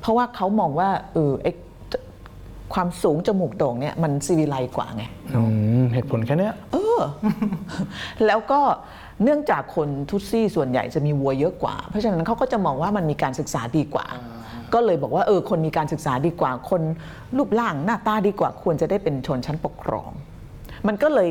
[0.00, 1.46] เพราะว่าเขามองว่าเออไอ
[2.74, 5.04] ความสูงจมูกโด่งเนี่ยมันซีวิไลกว่าไง
[5.34, 5.42] อื
[5.80, 6.54] มเหตุผลแค่เนี้ย
[8.26, 8.60] แล้วก็
[9.22, 14.06] เนื่องจากคนทุตซี่ส่วนใหญ่จะมีวัวเยอะกว่า เพราะฉะนั้นเขาก็จะมองว่ามันมีการศึกษาดีกว่า
[14.74, 16.82] ก็เลยบอกว่าเออคนมีการศึกษาดีกว่า คน
[17.36, 20.10] รูปร่างหน้าตาดีกว่า ควรจะได้เป็นชนชั้นปกครอง
[20.86, 21.28] มันก็เลย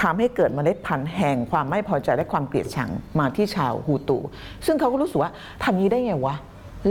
[0.00, 4.18] ทำให้เกิดเมล็ดพันธุ์แห่งความไม่พอใจและความเกลียดชังมาที่ชาวฮูตู
[4.66, 5.30] ซึ่งเขาก็รู้สึกว่า
[5.64, 6.34] ทำนี้ได้ไงวะ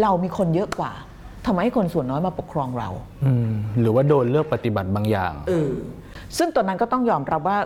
[0.02, 0.92] เรามีคนเยอะกว่า
[1.46, 2.90] ทำไมให้คนส่วนน้อยมาปกครองเรา
[3.26, 5.72] อืมหรือว่าโดนเลือกปฏิบัติบางอย่างเออ
[6.38, 7.58] ซึ่งตอนนั้นก็ต้องยอมรับว่า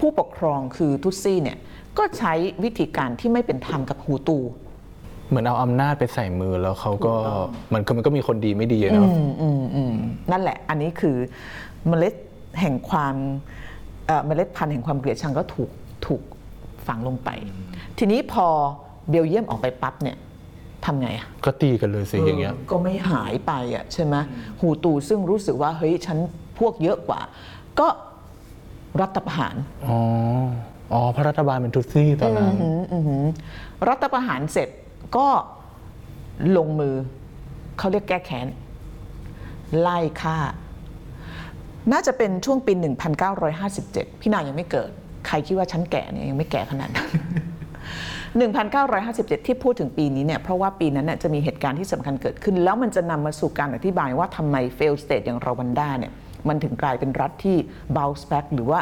[0.00, 1.58] ผู้ปกครองคือทุตซี่เนี่ย
[1.98, 2.32] ก็ใช้
[2.64, 4.38] วิธีการที่ไม่เป็นธรรมกับฮูตู
[5.28, 7.14] เหมือนเอาอำนาจไปใส่มือแล้วเขาก็
[7.74, 9.94] มันก็มันก็มีคนดีไม่ดีอะเนาะอืมอืมอืม
[10.30, 11.16] นั่นแหละ อันนี้คือ
[11.88, 12.14] เมล็ด
[12.60, 13.14] แห่งความ
[14.06, 15.70] เอ่อเมล็ดพันธุ์แห่งความเกลียดชังก็ถูก
[16.06, 16.22] ถูก
[16.86, 17.30] ฝังลงไป
[17.98, 18.46] ทีนี้พอ
[19.08, 20.16] เบลเยียมออกไปปั๊บเนี่ย
[20.84, 24.14] ทำไงอะก็ตีกันเลยสิอย่างเงี้ยก็ไม่หายไปอะใช่ไหม
[24.60, 26.18] ฮูตูซึ่งรู้สึกว่าเฮ้ยฉัน
[26.58, 27.20] พวกเยอะกว่า
[27.78, 27.88] ก็
[29.00, 29.98] รัฐประหารอ๋อ
[30.92, 33.26] อ๋อเพราะรัฐบาลเป็นทุตซี่ตอนนั้นอืมอืม
[33.88, 34.68] รัฐประหารเสร็จ
[35.16, 35.28] ก็
[36.56, 36.94] ลงมือ
[37.78, 38.46] เขาเรียกแก้แค้น
[39.80, 40.36] ไล่ฆ่า
[41.92, 42.72] น่าจะเป็นช่วงปี
[43.46, 44.90] 1957 พี่นางยังไม่เกิด
[45.26, 47.08] ใครคิดว่าฉันแก่เนี่ยยังไม่แก่ขนาดนั้น
[48.36, 56.12] 1957 ที่พูดถึงปีนี้เนี่ยเพราะว่าปีนั้นเนี่ยจะมีเหตุการณ์ที่สำคัญเกิดขึ้น แล้วมันจะนำมาสู่การอธิบายว่าทำไม fail state อย่างรวันด้าเนี่ย
[56.48, 57.56] มันถึงกลายเป็นรัฐที่
[57.96, 58.80] bounce back หรือว่า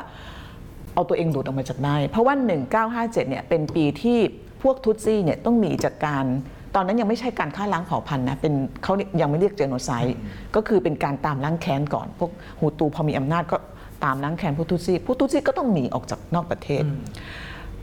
[0.95, 2.35] เอาตัวเองหลุดออกมาจากได้ เพราะว่า
[2.83, 4.19] 1957 เนี่ยเป็นปีที่
[4.63, 6.27] พวกทุตซี่เนี่ยต้องหนีจากการ
[6.75, 10.17] ตอนนั้นยังไม่ใช่การฆ่าล้างเผ่าพันธุ์นะเป็นเขายังไม่เรียกเจโนไซด์
[10.55, 13.57] ก็คือเป็นการตามล้างแค้นก่อน พวกฮูตูพอมีอำนาจก็
[14.05, 16.83] ตามล้างแค้นพวกทุตซี่พวกทุตซี่ก็ต้องหนีออกจากนอกประเทศ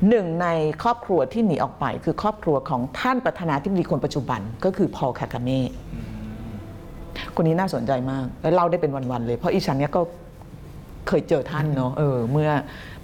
[0.10, 0.48] หนึ่งใน
[0.84, 5.60] ครอบครัวที่หนีออกไป คือครอบครัวของท่านประธานาธิบดีคนปัจจุบัน ก็คือพอลคากาเม่
[7.36, 10.02] คนนี้น่าสนใจมาก และเล่าได้เป็นวันๆเลย เพราะอีฉันเนี่ยก็
[11.08, 12.50] เคยเจอท่านเนาะเออเมื่อ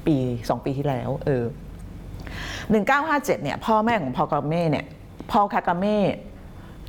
[0.05, 0.15] ปี
[0.49, 1.43] สองปีที่แล้ว เออ
[2.71, 4.85] หนึ่งเก้าห้าเจ็ดเนี่ยพ่อแม่ของพอลคากาเม่เนี่ย
[5.31, 5.97] พอลคากาเม่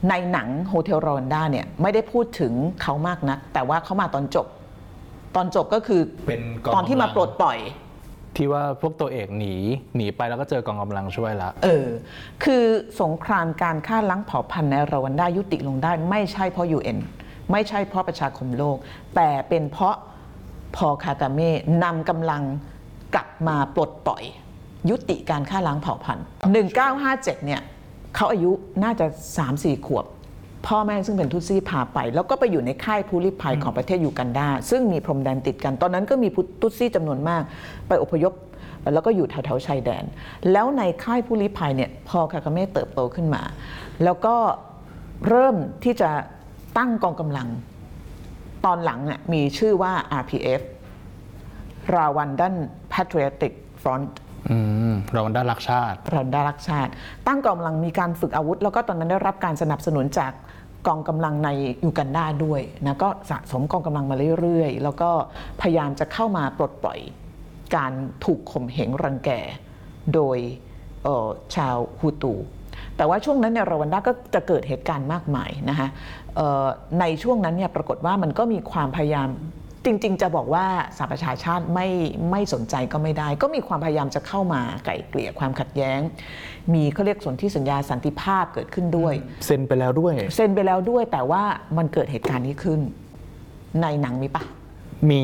[0.09, 4.47] ในหนัง Hotel Rwanda เนี่ยไม่ได้พูดถึงเขามากนัก แต่ว่าเขามาตอนจบ
[5.37, 7.59] ตอนจบก็คือเป็นกองตอนที่มาำลังปลดปล่อย
[8.37, 9.55] ที่ว่าพวกตัวเอกหนี
[9.97, 11.87] หนีไปแล้วก็เจอกองกำลังช่วยละเออ
[12.45, 12.65] คือ
[13.03, 16.99] สงครามการฆ่าล้างเผ่าพันธุ์ในรวันด้ายุติลงได้ ไม่ใช่เพราะ UN
[17.53, 18.77] ไม่ใช่เพราะประชาคมโลก
[19.17, 19.95] แต่เป็นเพราะ
[20.77, 21.51] พอลคากาเม่
[21.85, 22.43] นำกำลัง
[23.15, 24.23] กลับมาปลดปล่อย
[24.91, 26.25] ยุติการฆ่าล้างเผ่าพันธุ์
[26.85, 27.61] 1957เนี่ย
[28.15, 28.51] เขาอายุ
[28.85, 29.07] น่าจะ
[29.47, 30.05] 3-4 ขวบ
[30.67, 36.29] พ่อแม่ซึ่งเป็นทุตซี่พาไป แล้วก็ไปอยู่ในค่ายผู้ลี้ภัยของประเทศยูกันดา ซึ่งมีพรมแดนติดกัน ตอนนั้นก็มี
[36.63, 37.43] ทุตซี่จำนวนมาก
[37.89, 38.33] ไปอพยพ
[38.93, 40.05] แล้วก็อยู่แถวๆชายแดน
[40.53, 43.43] แล้วในค่ายผู้ลี้ภัยเนี่ยพอคาคาเม่เติบโตขึ้นมา
[44.05, 44.37] แล้วก็
[45.29, 46.11] เริ่มที่จะ
[46.79, 47.49] ตั้งกองกำลัง
[48.65, 50.61] ตอนหลังน่ะมีชื่อว่า RPF
[51.95, 52.55] Rwandan
[52.93, 54.09] Patriotic Front
[54.51, 54.57] อื
[54.91, 56.91] มเรามันได้รักชาติรันดารักชาติ
[57.27, 60.33] ตั้งกองกำลังมีการฝึกอาวุธ แล้วก็ตอนนั้นได้รับการสนับสนุนจาก
[60.87, 61.49] กองกำลังใน
[61.85, 65.11] ยูกันดาด้วยนะก็สะสมกองกำลังมาเรื่อยๆ แล้วก็
[65.61, 66.99] พยายามจะเข้ามาปลดปล่อย
[67.77, 67.93] การ
[68.25, 69.31] ถูกข่มเหงรังแก
[70.15, 70.39] โดย
[71.05, 72.35] เอ่อชาวฮูตู
[72.97, 75.89] แต่ว่าช่วงนั้นเนี่ยรวันดาก็จะเกิดเหตุการณ์มากมายนะคะ
[76.37, 76.67] เอ่อ
[77.01, 79.29] ในช่วงนั้นเนี่ยปรากฏว่ามันก็มีความพยายาม
[79.85, 81.89] จริงๆ จะบอกว่าสหประชาชาติไม่
[82.31, 86.01] ไม่สนใจก็ไม่ได้ ก็มีความพยายามจะเข้ามาไกล่เกลี่ยความขัดแย้ง
[86.73, 89.15] มีเขาเรียกสนธิสัญญาสันติภาพเกิดขึ้นด้วย
[89.47, 91.43] เซ็นไปแล้วด้วย เซ็นไปแล้วด้วยแต่ว่า
[91.77, 92.81] มันเกิดเหตุการณ์นี้ขึ้น
[93.83, 94.43] ในหนังมีปะ
[95.11, 95.23] มี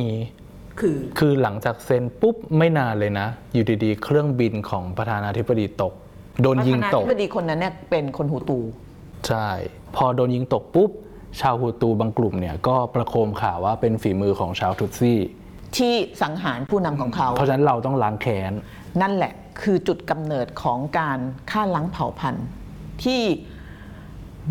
[0.80, 5.92] คือคือหลังจากเซ็นปุ๊บไม่นานเลยนะ อยู่ดีๆ เครื่องบินของประธานาธิบดีตก
[6.42, 8.58] โดนประยิงธานาตธิกบดีคนนั้นเนี่ยเป็นคนหูตู
[9.28, 9.48] ใช่
[9.96, 10.90] พอโดนยิงตกปุ๊บ
[11.40, 15.18] ชาวฮูตูบางกลุ่มเนี่ยก็ประโคมข่าวว่าเป็นฝีมือของชาวทุตซี่
[15.76, 18.52] ที่สังหารผู้นำของเขา เพราะฉะนั้นเราต้องล้างแค้น
[19.02, 21.18] นั่นแหละคือจุดกำเนิดของการ
[21.50, 22.46] ฆ่าล้างเผ่าพันธุ์
[23.04, 23.22] ที่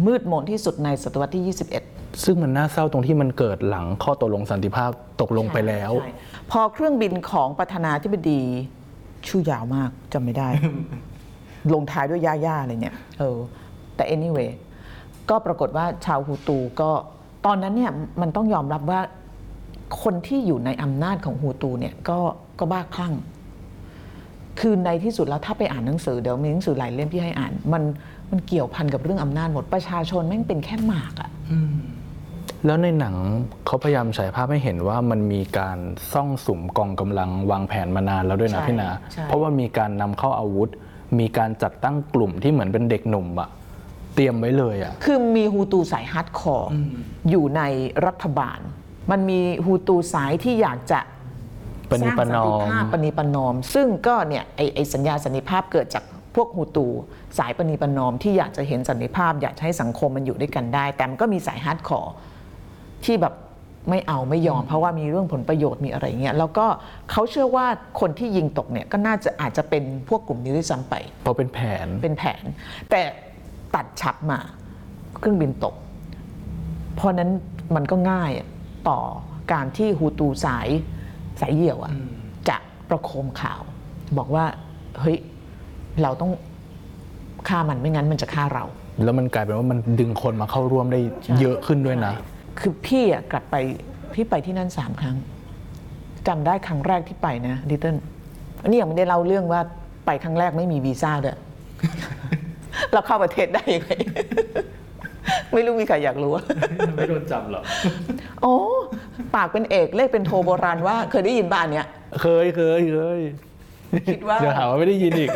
[0.05, 4.91] มืดมนที่สุดในศตวรรษที่ 21ซึ่งมันน่าเศร้าตรงที่มันเกิดหลังข้อตกลงสันติภาพ
[5.21, 6.13] ตกลงไปแล้ว ใช่
[6.51, 8.41] พอเครื่องบินของประธานาธิบดี
[9.27, 10.49] ชื่อยาวมากจำไม่ได้
[11.73, 13.37] ลงท้ายด้วยย่าๆอะไรเนี่ยเออ
[13.95, 14.49] แต่ anyway
[15.29, 16.91] ก็ปรากฏว่าชาวฮูตูก็
[17.45, 19.01] ตอนนั้นเนี่ยมันต้องยอมรับว่า
[20.03, 22.19] คนที่อยู่ในอำนาจของฮูตูเนี่ยก็
[22.59, 23.13] ก็บ้าคลั่ง
[24.59, 27.83] คือในที่สุดแล้วถ้าไปอ่านหนังสือเดี๋ยวมีหนังสือหลายเล่มที่ให้อ่าน มัน
[28.31, 31.29] มันเกี่ยวพันกับเรื่องอำนาจหมดประชาชนแม่งเป็นแค่หมากอะ
[32.65, 33.15] แล้วในหนัง
[33.65, 35.77] เขาพยายามฉายภาพให้เห็นว่ามันมีการ
[36.13, 40.69] ซ่องสุมกองกำลังวางแผนมานานแล้วด้วยนะใช่พี่นาใช่เพราะว่ามีการนำเข้าอาวุธ
[41.19, 43.49] มีการจัดตั้งกลุ่มที่เหมือนเป็นเด็กหนุ่มอะ
[44.15, 46.71] เตรียมไว้เลยอะคือมีฮูตูสาย hardcore
[47.29, 47.61] อยู่ใน
[48.05, 48.59] รัฐบาล
[49.11, 50.99] มันมีฮูตูสายที่อยากจะ
[51.91, 56.03] ประนีประนอมสร้างสันติภาพ ประนีประนอม ซึ่งก็เนี่ยไอ้ไอ้สัญญาสันติภาพเกิดจาก
[56.35, 56.87] พวกฮูตู
[57.37, 62.13] สายประนีประนอมที่อยากจะเห็นสันติภาพ อยากจะให้สังคมมันอยู่ด้วยกันได้ แต่มันก็มีสาย hardcore
[63.05, 63.33] ที่แบบ
[63.89, 66.65] ไม่เอาไม่ยอม เพราะว่ามีเรื่องผลประโยชน์มีอะไรเงี้ยแล้วก็
[67.11, 67.65] เขาเชื่อว่า
[67.99, 72.43] คนที่ยิงตกเนี่ยก็น่าจะอาจจะเป็นพวกกลุ่มนี้ด้วยซ้ำไปเพราะเป็นแผนเป็นแผน
[72.89, 73.01] แต่
[73.75, 74.39] ตัดฉับมา
[75.19, 75.75] เครื่องบินตก
[76.95, 77.29] เพราะนั้น
[77.75, 78.31] มันก็ง่าย
[78.89, 78.99] ต่อ
[79.53, 80.67] การที่ฮูตูสาย
[81.41, 81.93] สายเหี่ยวอะ
[82.49, 82.57] จะ
[82.89, 83.61] ประโคมข่าว
[84.17, 84.45] บอกว่า
[84.99, 85.17] เฮ้ย
[86.01, 86.31] เราต้อง
[87.47, 88.65] ฆ่ามันไม่งั้นมันจะฆ่าเรา
[89.03, 90.99] แล้วมันกลายเป็นว่ามันดึงคนมาเข้าร่วมได้
[91.39, 92.13] เยอะขึ้นด้วยนะ
[92.59, 93.55] คือพี่อะกลับไป
[94.13, 95.15] พี่ไปที่นั่นสามครั้ง
[96.27, 97.95] จำได้ครั้งแรกที่ไปนะดิเติ้ล
[98.61, 99.61] อันนี้ยังไม่ได้เล่าเรื่องว่า
[100.05, 101.37] ไปครั้งแรกไม่มีวีซ่าด้วย
[102.93, 103.91] เราเข้าประเทศได้ยังไง
[105.53, 106.33] ไม่รู้มีใครอยากรู้
[106.95, 107.61] ไม่โดนจับหรอ
[108.41, 108.55] โอ้
[109.35, 111.87] ปากเป็นเอกเลขเป็นโทโบราณว่า เคยได้ยินบ้านเนี้ย
[112.21, 113.19] เคยเคยเคย
[114.07, 115.29] คิดว่าเดี๋ยวหาว่าไม่ได้ยินอีก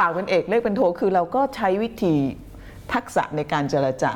[0.00, 2.14] ปากเป็นเอกเลขเป็นโทคือเราก็ใช้วิธี
[2.94, 4.12] ทักษะในการเจรจา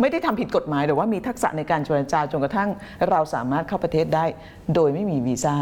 [0.00, 2.68] ไม่ได้ทำผิดกฎหมายแต่ว่ามีทักษะในการเจรจาจนกระทั่ง
[3.10, 4.24] เราสามารถเข้าประเทศได้
[4.74, 5.54] โดยไม่มีวีซ่า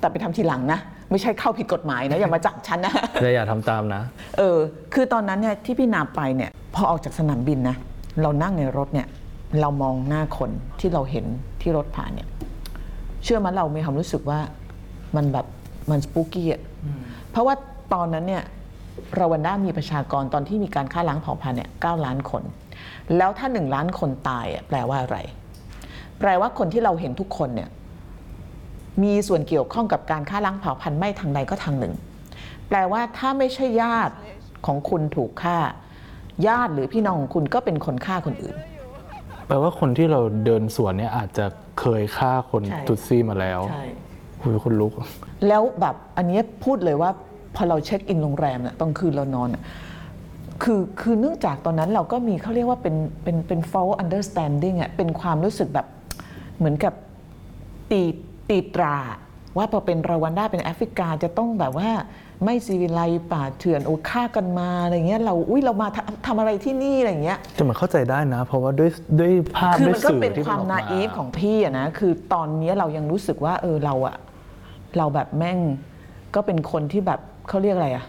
[0.00, 4.02] แต่ไปทำทีหลังนะ ไม่ใช่เข้าผิดกฎหมายนะ อย่ามาจับฉันนะแต่อย่าทำตามนะ
[4.38, 4.58] เออ
[4.94, 7.76] คือตอนนั้นเนี่ยที่พี่นาไปเนี่ย พอออกจากสนามบินนะ
[8.22, 9.06] เรานั่งในรถเนี่ย
[9.60, 11.26] เรามองหน้าคนที่เราเห็น
[11.60, 12.28] ที่รถผ่านเนี่ย
[13.24, 14.40] เชื่อมั้ยเรามีความรู้สึกว่า
[15.16, 15.46] มันแบบ
[15.90, 16.62] มันสปูกี้อะ
[17.30, 17.54] เพราะว่า
[17.94, 18.42] ตอนนั้นเนี่ย
[19.20, 22.42] รวันด้ามีประชากรตอนที่มีการฆ่าล้างเผ่าพันธุ์เนี่ยเล้านคน
[23.16, 25.18] แล้วถ้าหนึ่งล้านคนตายอะแปลว่าอะไร
[26.20, 27.68] แปลว่าคนที่เราเห็นทุกคนเนี่ย
[29.02, 31.94] มีส่วนเกี่ยวข้องกับการฆ่าล้างเผ่าพันธุ์ไม่ทางใดก็ทางหนึ่ง
[32.68, 34.14] แปลว่าถ้าไม่ใช่ญาติ
[34.66, 35.58] ของคุณถูกฆ่า
[36.46, 38.56] ญาติหรือพี่น้องของคุณก็เป็นคนฆ่าคนอื่น
[39.46, 41.46] แปลว่าคนที่เราเดินสวนเนี่ยอาจจะ
[41.80, 43.60] เคยฆ่าคนใช่ ตุตซี่มาแล้ว
[44.40, 44.92] คุยคนลุก
[45.48, 47.10] แล้วแบบอันเนี้ยพูดเลยว่า
[47.54, 49.62] พอเราเช็คอินโรงแรมเนี่ยตอนคืนเรานอนน่ะ
[50.62, 55.86] คือคือเนื่องจากตอนนั้นเราก็มีเขาเรียกว่าเป็นเป็นเป็น false understanding อะเป็นความรู้สึกแบบ
[56.58, 56.94] เหมือนกับ
[57.90, 58.02] ตี
[58.48, 58.96] ตีตรา
[59.56, 61.90] ว่าพอเป็นรวันด้าเป็นแอฟริกาจะต้องแบบว่า
[62.44, 74.16] ไม่ซีวิไลซ์ป่าเถื่อนโอ้ฆ่ากันมาอะไรเงี้ยเราอุ้ยเรามาทำทำอะไรที่นี่อะไรเงี้ยแต่มันเข้าใจได้นะ เพราะว่าด้วยด้วยภาพคือด้วยมันก็สื่อเป็นที่ความออกนาอีฟของพี่อะนะคือตอนนี้เรายังรู้สึกว่า เออเราอะ
[74.96, 75.58] เราแบบแม่ง
[76.34, 78.04] ก็เป็นคนที่แบบเขาเรียกอะไรอะ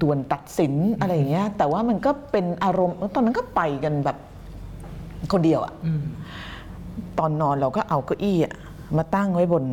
[0.00, 4.16] ด่วนตัดสินอะไรอย่างเงี้ย แต่ว่ามันก็เป็นอารมณ์ตอนนั้นก็ไปกันแบบ
[5.32, 5.72] คนเดียวอะ
[7.18, 8.54] ตอนนอนเราก็เอาเก้าอี้อะ
[8.96, 9.64] มาตั้งไว้บน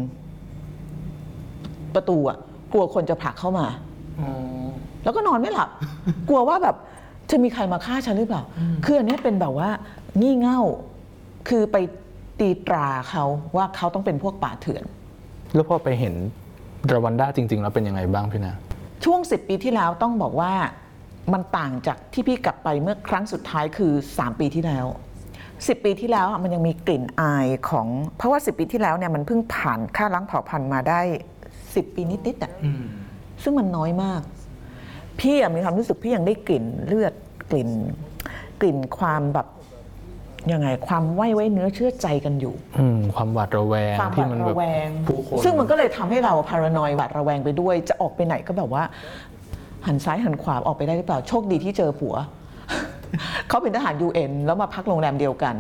[1.96, 2.38] ประตูอะ
[2.74, 3.66] กลัวคนจะผลักเข้ามา
[5.04, 5.70] แล้วก็นอนไม่หลับ
[6.30, 6.76] กลัวว่าแบบ
[7.32, 8.44] จะมีใครมาฆ่าฉันหรือเปล่า
[8.86, 9.70] คืออันเนี้ยเป็นแบบว่า
[10.22, 10.62] งี่เง่า
[11.50, 11.78] คือไป
[12.40, 14.84] ตีตราเขาว่าเขาต้องเป็นพวกป่าเถื่อน
[15.54, 16.14] แล้วพอไปเห็น
[16.92, 18.54] รวันด้าจริง ๆ แล้วเป็นยังไงบ้างพี่นา
[19.06, 20.52] ช่วง10ปีที่แล้วต้องบอกว่า
[21.34, 24.86] มันต่างจากที่พี่กลับไปเมื่อครั้งสุดท้ายคือ3ปีที่แล้ว
[25.66, 31.02] 10 ปีที่แล้วอะมันยังมีกลิ่นอายของ เพราะว่า 10 ปีที่แล้วเนี่ยมันเพิ่งผ่านค่าล้างเผ่าพันธุ์มาได้
[31.50, 32.52] 10 ปีนิดๆอะ
[33.44, 34.22] ซึ่งมันน้อยมาก
[35.20, 37.14] พี่อะมีความรู้สึกพี่ยังได้กลิ่นเลือด
[37.52, 37.70] กลิ่น
[38.62, 39.48] กลิ่นความแบบ
[40.52, 48.84] ยังไงความไว้ไว้เนื้อเชื่อใจกันอยู่อืมความหวาดระแวงความหที่วาดมันแบระบแวงผู้คนซึ่งมันก็เลยทำให้เราพารานอยหวาดระแวงไปด้วย จะออกไปไหนก็แบบว่า
[49.88, 52.16] หันซ้ายหันขวาออกไปได้หรือเปล่าโชคดีที่เจอผัว
[53.50, 55.56] เขาเป็นทหาร UN แล้วมาพักโรงแรมเดียวกัน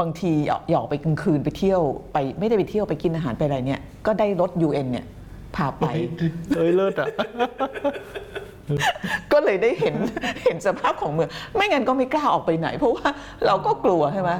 [0.00, 0.32] บางที
[0.70, 1.80] หยอกไปกลางคืนไปเที่ยว
[2.12, 5.04] ไปไม่ได้ไปเที่ยวไปกินอาหารไปอะไรเนี่ย ก็ได้รถ UN เนี่ย
[5.56, 5.84] พาไป
[6.56, 7.08] เอ้ยเลิศอะ
[9.32, 9.94] ก็เลยได้เห็น
[10.44, 13.08] เห็นสภาพของเมือง ไม่งั้นก็ไม่กล้าออกไปไหน เพราะว่า
[13.46, 14.30] เราก็กลัวใช่ไหม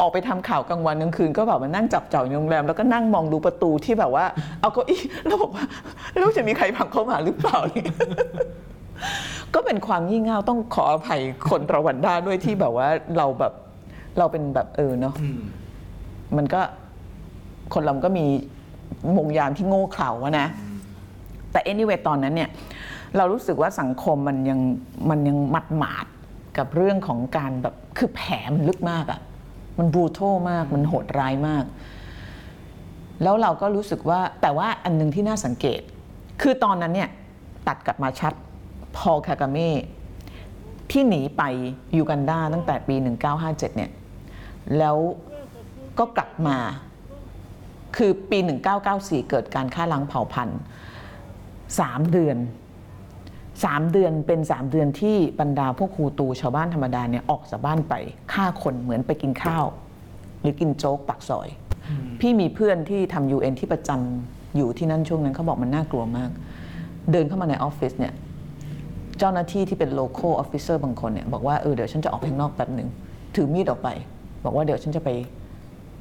[0.00, 4.24] ออกไปทำข่าวกลางวันกลางคืนก็แบบมานั่งจับจ่ายในโรงแรมแล้วก็นั่งมองดูประตูที่แบบว่า
[4.60, 5.64] เอาเก็อีแล้วบอกว่า
[6.12, 7.90] แล้วจะมีใครพังเข้ามาหรือเปล่าเนี่ย
[9.54, 13.52] ก็เป็นความงี่เง่าต้องขออภัยคนรวันด้าด้วยที่แบบว่าเราแบบ
[14.18, 15.14] เราเป็นแบบเออเนาะ
[16.36, 16.60] มันก็
[17.74, 18.26] คนเราก็มี
[19.16, 20.46] มงยามที่โง่เขลาอะนะ
[21.52, 22.50] แต่ anyway ตอนนั้นเนี่ย
[23.16, 24.60] เรารู้สึกว่าสังคมมันยัง
[25.10, 29.20] มันยังหมัดหมาดๆกับเรื่องของการแบบคือแผลมันลึกมากอะ
[29.78, 31.64] มันบรูโทมากมันโหดร้ายมาก
[33.22, 35.80] แล้วเราก็รู้สึกว่าแต่ว่าอันหนึงที่น่าสังเกต
[36.42, 37.08] คือตอนนั้นเนี่ย
[37.68, 38.32] ตัดกลับมาชัด
[38.96, 39.70] พอลคากาเม่
[40.90, 41.42] ที่หนีไป
[41.96, 42.96] ยูกันดาตั้งแต่ปี
[43.36, 43.90] 1957 เนี่ย
[44.78, 44.96] แล้ว
[45.98, 46.58] ก็กลับมา
[47.96, 48.38] คือปี
[48.84, 50.60] 1994 เกิดการฆ่าล้างเผ่าพันธุ์
[51.52, 52.36] 3เดือน
[53.14, 57.94] 3เดือนเป็น3เดือนที่บรรดาพวกครูตูชาวบ้านธรรมดาเนี่ยออกจากบ้านไป
[58.32, 59.64] ฆ่าคนเหมือนไปกินข้าว
[60.40, 61.48] หรือกินโจ๊กปักซอย
[62.20, 66.30] พี่มีเพื่อนที่ทำ UN ที่ประจำอยู่ที่นั่นช่วงนั้นเขาบอกมันน่ากลัวมาก
[67.12, 68.14] เดินเข้ามาในออฟฟิศเนี่ย
[69.22, 72.88] เจ้าหน้าที่ที่เป็น local officer บางคนเนี่ยบอกว่าเออเดี๋ยวฉันจะออกไปข้างนอกแป๊บหนึ่ง
[73.34, 73.88] ถือมีดออกไป
[74.44, 75.08] บอกว่าเดี๋ยวฉันจะไป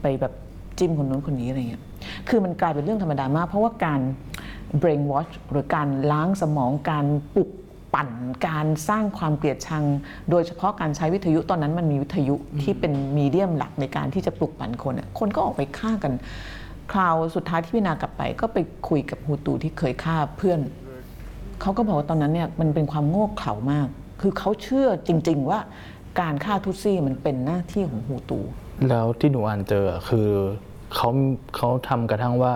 [0.02, 0.34] ไปแบบ
[0.80, 1.84] จิ้มคนนู้นคนนี้อะไรเงี้ย
[2.30, 4.02] คือมันกลายเป็นเรื่องธรรมดามาก เพราะว่าการ
[4.82, 7.06] brain wash หรือการล้างสมองการ
[7.36, 7.50] ปลุก
[7.94, 8.10] ปั่น
[8.48, 9.84] การสร้างความเกลียดชัง
[10.30, 16.14] โดยเฉพาะการใช้วิทยุตอนนั้นมันมีวิทยุที่เป็นมีเดียมหลักในการที่จะปลุกปั่นคนคนก็ออกไปฆ่ากัน
[16.92, 18.58] คราวสุดท้ายที่พี่นากลับไป ก็ไป
[18.90, 20.60] คุยกับฮูตูที่เคยฆ่าเพื่อน
[21.62, 23.88] เขาก็บอกว่าตอนนั้นเนี่ยมันเป็นความโง่เขลามาก
[24.22, 25.60] คือเขาเชื่อจริง ๆ ว่า
[26.20, 28.40] การฆ่าทุตซี่มันเป็นหน้าที่ของฮูตู
[28.90, 30.30] แล้วที่หนูอ่านเจออะคือ
[30.96, 31.10] เขา
[31.58, 32.54] เขาทำกระทั่งว่า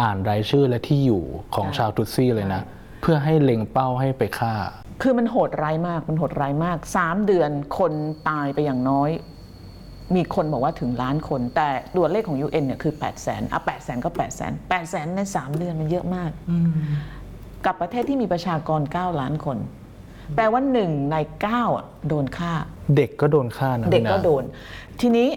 [0.00, 1.22] อ่านรายชื่อและที่อยู่
[1.54, 2.62] ของชาวทุตซี่เลยนะ
[3.02, 4.54] เพื่อให้เล็งเป้าให้ไปฆ่า
[5.02, 7.92] คือมันโหดร้ายมากมันโหดร้ายมาก3เดือนคน
[8.28, 9.10] ตายไปอย่างน้อย
[10.14, 14.20] มีคนบอกว่าถึงล้านคน แต่ตัวเลขของ UN เนี่ยคือ 8 0 0 0 0 0อะ8 0 0 0 0 ก็8
[14.20, 16.30] 0 0 0 0 8 0 0 0 0 ใน 3 เดือนมันเยอะมาก
[17.66, 19.58] กับประเทศที่มีประชากร 9 ล้านคน
[20.36, 22.52] แปลว่าหนึ่งใน9อะโดนฆ่า
[22.96, 24.44] เด็กก็โดนฆ่านะเด็กพี่นาก็โดน
[25.00, 25.28] ทีนี้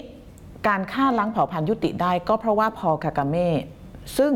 [0.67, 3.49] การฆ่าล้างเผ่าพันธุ์ยุติได้ก็เพราะว่าพอลคากาเม่
[4.17, 4.33] ซึ่ง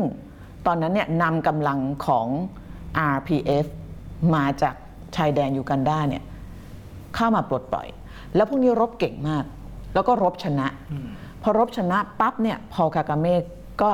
[0.66, 2.26] ตอนนั้นเนี่ยนำกำลังของ
[3.14, 3.66] RPF
[4.34, 4.74] มาจาก
[5.16, 6.22] ชายแดนยูกันดาเนี่ย
[7.14, 7.88] เข้ามาปลดปล่อย
[8.34, 9.44] แล้วพวกนี้รบเก่งมาก
[9.94, 10.66] แล้วก็รบชนะ
[11.42, 13.34] พอรบชนะปั๊บเนี่ยพอลคากาเม่
[13.82, 13.90] ก็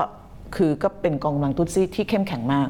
[0.56, 2.68] คือก็เป็นกองกำลังตุตซี่ที่เข้มแข็งมาก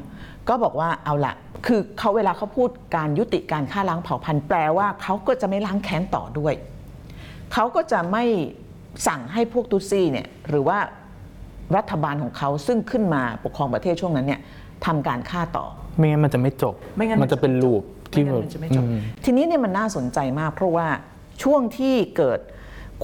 [0.48, 1.34] ก็บอกว่าเอาละ
[1.66, 6.54] คือเขาเวลาเขาพูดการยุติการฆ่าล้างเผ่าพันธุ์แปลว่าเขาก็จะไม่ล้างแค้นต่อด้วย
[7.52, 8.24] เขาก็จะไม่
[9.06, 10.78] สั่งให้พวกตุตซี่เนี่ยหรือว่า
[11.76, 14.40] รัฐบาลของเขาซึ่งขึ้นมาปกครองประเทศช่วงนั้นเนี่ย
[14.86, 17.82] ทำการฆ่าต่อ ไม่งั้นมันจะไม่จบ ไม่งั้นมันมันจะเป็นลูป
[18.12, 18.84] ที่ไม่แบงั้นบมันจะไม่จบ
[19.24, 20.86] ทีนี้เนี่ยมันน่าสนใจมาก เพราะว่า
[21.42, 22.40] ช่วงที่เกิด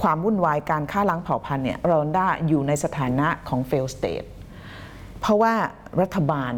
[0.01, 4.27] ความวุ่นวายการฆ่าล้างเผ่าพันธุ์เนี่ยรอนด้าอยู่ในสถานะของ fail state
[5.19, 5.53] เพราะว่า
[6.01, 6.53] รัฐบาล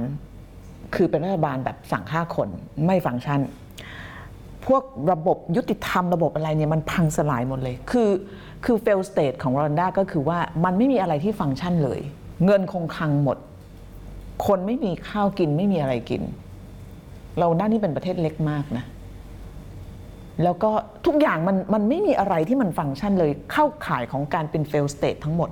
[0.95, 2.49] คือเป็นรัฐบาลแบบสั่งฆ่าคน
[2.85, 3.39] ไม่ฟังก์ชัน
[4.65, 8.09] พวกระบบยุติธรรมระบบอะไรเนี่ยมันพังสลายหมดเลย คือ
[8.65, 11.99] คือ fail state ของรอนด้าก็คือว่ามันไม่มีอะไรที่ฟังก์ชันเลย
[12.45, 13.37] เงินคงคลังหมด
[14.45, 16.21] คนไม่มีข้าวกินไม่มีอะไรกิน
[17.39, 18.85] เราด้านนี้เป็นประเทศเล็กมากนะ
[20.43, 20.71] แล้วก็
[21.05, 25.49] ทุกอย่างมันมันไม่มีอะไรที่มันฟังก์ชันเลยเข้าข่ายของการเป็น fail state ทั้งหมด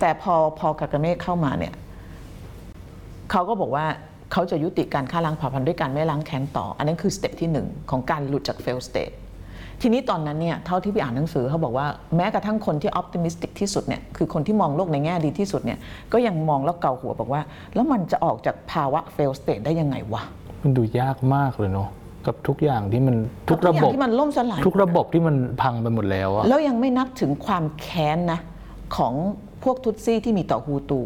[0.00, 1.74] แต่พอพอกากาเม่เข้ามาเนี่ย
[3.30, 3.86] เขาก็บอกว่า
[4.32, 9.14] เขาจะยุติการฆ่าล้างเผ่าพันธุ์ด้วยการไม่ล้างแค้นต่อ อันนั้นคือสเต็ปที่หนึ่งของการหลุดจาก fail state
[9.80, 15.78] ทีนี้ตอนนั้นเนี่ยเท่าที่พี่อ่านหนังสือเขาบอกว่าแม้กระทั่งคนที่ optimistic ที่สุดเนี่ยคือคนที่มองโลกในแง่ดีที่สุดเนี่ย
[16.12, 17.42] ก็ยังมองแล้วเกาหัวบอกว่า
[17.74, 20.22] แล้วมันจะออกจากภาวะ fail state ได้ยังไงวะ
[20.62, 21.88] มันดูยากมากเลยเนาะ
[22.26, 23.16] กับทุกอย่างที่มัน
[23.48, 28.40] ทุกทุระกอย่าบบงที่มันล่มสลายทุกระบบที่มันพังไปหมดแล้วอะแล้วยังไม่นับถึงความแค้นนะ
[28.96, 29.14] ของ
[29.62, 31.00] พวกทุตซี่ที่มีต่อฮูตู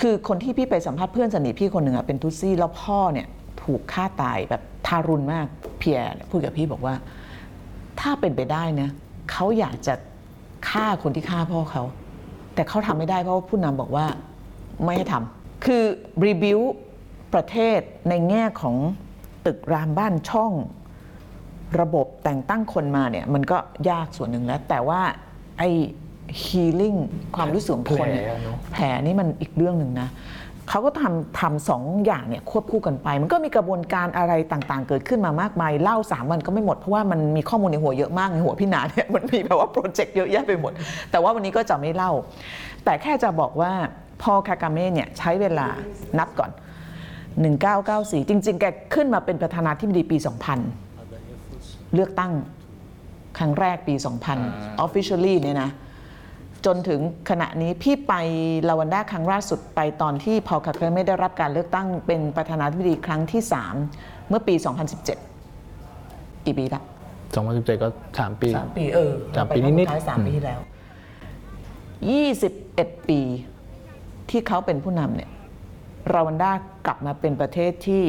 [0.00, 3.26] คือคนที่พี่ไปสัมภาษณ์เพื่อนสนิทพี่คนหนึ่งอะเป็นทุตซี่แล้วพ่อเนี่ย
[3.62, 5.46] ถูกฆ่าตายแบบทารุณมาก
[5.78, 6.94] เพียร์พูดกับพี่บอกว่า
[8.00, 8.88] ถ้าเป็นไปได้นะ
[9.30, 9.94] เขาอยากจะ
[10.68, 11.82] ฆ่าคนที่ฆ่าพ่อเขา
[12.54, 14.06] แต่เขาทำไม่ได้เพราะว่าผู้นำบอกว่า
[14.84, 15.82] ไม่ให้ทำคือ
[16.26, 16.58] รีบิว
[17.34, 18.76] ประเทศในแง่ของ
[19.46, 20.52] ตึกรามบ้านช่อง
[21.80, 23.58] ระบบแต่งตั้งคนมาเนี่ยมันก็
[23.90, 25.00] ยากส่วนหนึ่งแล้ว แต่ว่า
[25.58, 25.62] ไอ
[26.44, 26.98] healing
[27.36, 30.08] ความรู้สึกของคนเนี่ยแผลอะเนอะ แผลนี่มันอีกเรื่องหนึ่งนะ
[30.68, 40.72] เขาก็ทำทำสองอย่างเนี่ยควบคู่กันไป มันก็มีกระบวนการอะไรต่างๆ เกิดขึ้นมามากมายเล่าสามวันก็ไม่หมดเพราะว่ามันมีข้อมูลในหัวเยอะมากในหัวพี่นาเนี่ยมันมีแบบว่าโปรเจกต์เยอะแยะไปหมด
[41.10, 42.12] แต่ว่าวันนี้ก็จะไม่เล่า
[42.84, 43.72] แต่แค่จะบอกว่า
[44.22, 45.66] พอคากาเม่เนี่ยใช้เวลา
[46.18, 46.50] นับก่อน
[47.60, 48.64] 1994 จริง ๆ แก
[48.94, 50.16] ขึ้นมาเป็นประธานาธิบดีปี
[51.06, 52.32] 2000 เลือกตั้ง
[53.38, 53.94] ครั้งแรกปี
[54.38, 55.70] 2000 officially เนี่ยนะ
[56.66, 58.12] จนถึงขณะนี้พี่ไป
[58.68, 63.42] ลาวันด้าครั้งล่าสุดไปตอนที่พอลคาเคลไม่ได้รับการเลือกตั้งเป็นประธานาธิบดีครั้งที่
[63.86, 64.54] 3 เมื่อปี
[65.70, 66.82] 2017 กี่ปีละ
[67.30, 70.60] 2017 ก็ 3 ปีสามปีเออสามปีนิดๆท้ายสามปีที่แล้ว
[72.24, 73.20] 21 ปี
[74.30, 75.30] ที่เขาเป็นผู้นำเนี่ย
[76.14, 76.52] ราวันด้า
[76.86, 78.02] กลับมาเป็นประเทศที่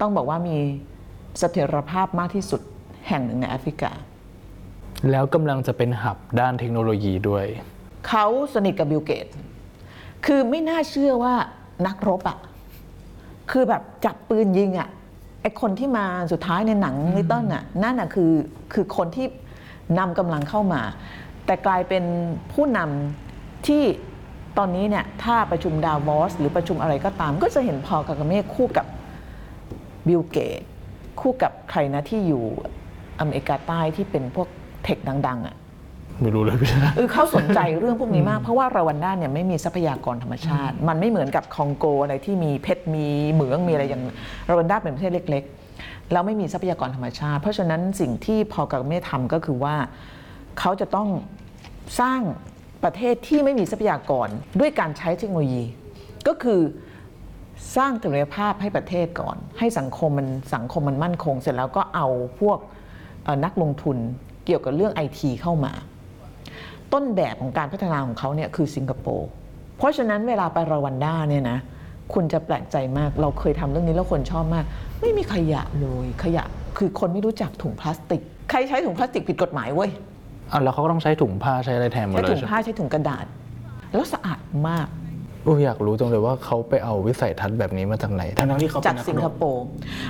[0.00, 0.56] ต้องบอกว่ามี
[1.38, 2.60] เสถียรภาพมากที่สุด
[3.08, 3.90] แห่งหนึ่งในแอฟริกา
[5.10, 7.44] แล้วกำลังจะเป็นหับด้านเทคโนโลยีด้วย
[8.08, 9.26] เขาสนิทกับบิลเกต
[10.26, 11.34] คือไม่น่าเชื่อว่า
[11.86, 12.38] นักรบอะ่ะ
[13.50, 14.88] คือแบบจับปืนยิงอะ่ะ
[15.42, 18.32] ไอคนที่มาสุดท้ายในหนังลิตเติ้ลน่ะนั่นน่ะคือ
[18.72, 19.26] คือคนที่
[19.98, 20.82] นำกำลังเข้ามา
[21.46, 22.04] แต่กลายเป็น
[22.52, 23.82] ผู้นำที่
[24.58, 28.86] ตอนนี้เนี่ยถ้าประชุมดาวอส หรือประชุมอะไรก็ตาม ก็จะเห็นพอลกากาเม่คู่กับ
[30.06, 30.62] บิลเกต
[31.20, 32.44] คู่กับใครนะที่อยู่
[33.20, 34.48] อเมริกาใต้ที่เป็นพวก
[34.88, 35.56] tech ดังๆอะ
[36.22, 44.02] ไม่รู้เลยพี่นะเออเขาสนใจเรื่องพวกนี้มาก เพราะว่ารวันด้าเนี่ยไม่มีทรัพยากรธรรมชาติ มันไม่เหมือนกับคองโกอะไรที่มีเพชรมีเหมืองมีอะไรอย่าง
[44.50, 45.44] รวันด้าเป็นประเทศเล็ก
[45.78, 49.76] ๆ แล้วไม่มีทรัพยากรธรรมชาติ เพราะฉะนั้นสิ่งที่พอลกาเมทำก็คือว่า
[50.58, 51.08] เขาจะต้อง
[52.00, 52.20] สร้าง
[52.84, 54.28] ประเทศที่ไม่มีทรัพยากร
[54.60, 55.64] ด้วยการใช้เทคโนโลยี
[56.28, 56.60] ก็คือ
[57.76, 62.08] สร้างศักยภาพให้ประเทศก่อน ให้สังคมมันสังคมมันมั่นคง เสร็จแล้วก็เอา
[62.40, 62.58] พวก
[63.24, 63.96] เอ่อนักลงทุน
[64.48, 65.72] เกี่ยวกับเรื่องไอทีเข้ามา
[66.92, 69.28] ต้นแบบของการพัฒนาของเขาเนี่ยคือสิงคโปร์
[69.78, 71.58] เพราะฉะนั้นเวลาไปรวันด้าเนี่ยนะ
[72.14, 74.64] คุณจะแปลกใจมากเราเคยทำเรื่องนี้แล้วคนชอบมาก
[75.00, 76.44] ไม่มีขยะเลยขยะ
[76.78, 79.90] คือคนไม่รู้จักถุงพลาสติก ใครใช้ถุงพลาสติกผิดกฎหมายเว้ย
[80.52, 83.24] อะแล้วเขาก็ต้องใช้ถุงผ้าใช้อะไรแทนหมดใช้เลยถุงใช่ไหมผ้าใช้ถุงกระดาษ
[83.92, 84.86] แล้วสะอาดมาก
[85.44, 89.64] โอ้ยอยากรู้จังเลยว่าเขาไปเอาวิสัยทัศน์แบบนี้มาจากไหนทั้งๆที่เขาเป็นจากนัสิงครบโปร์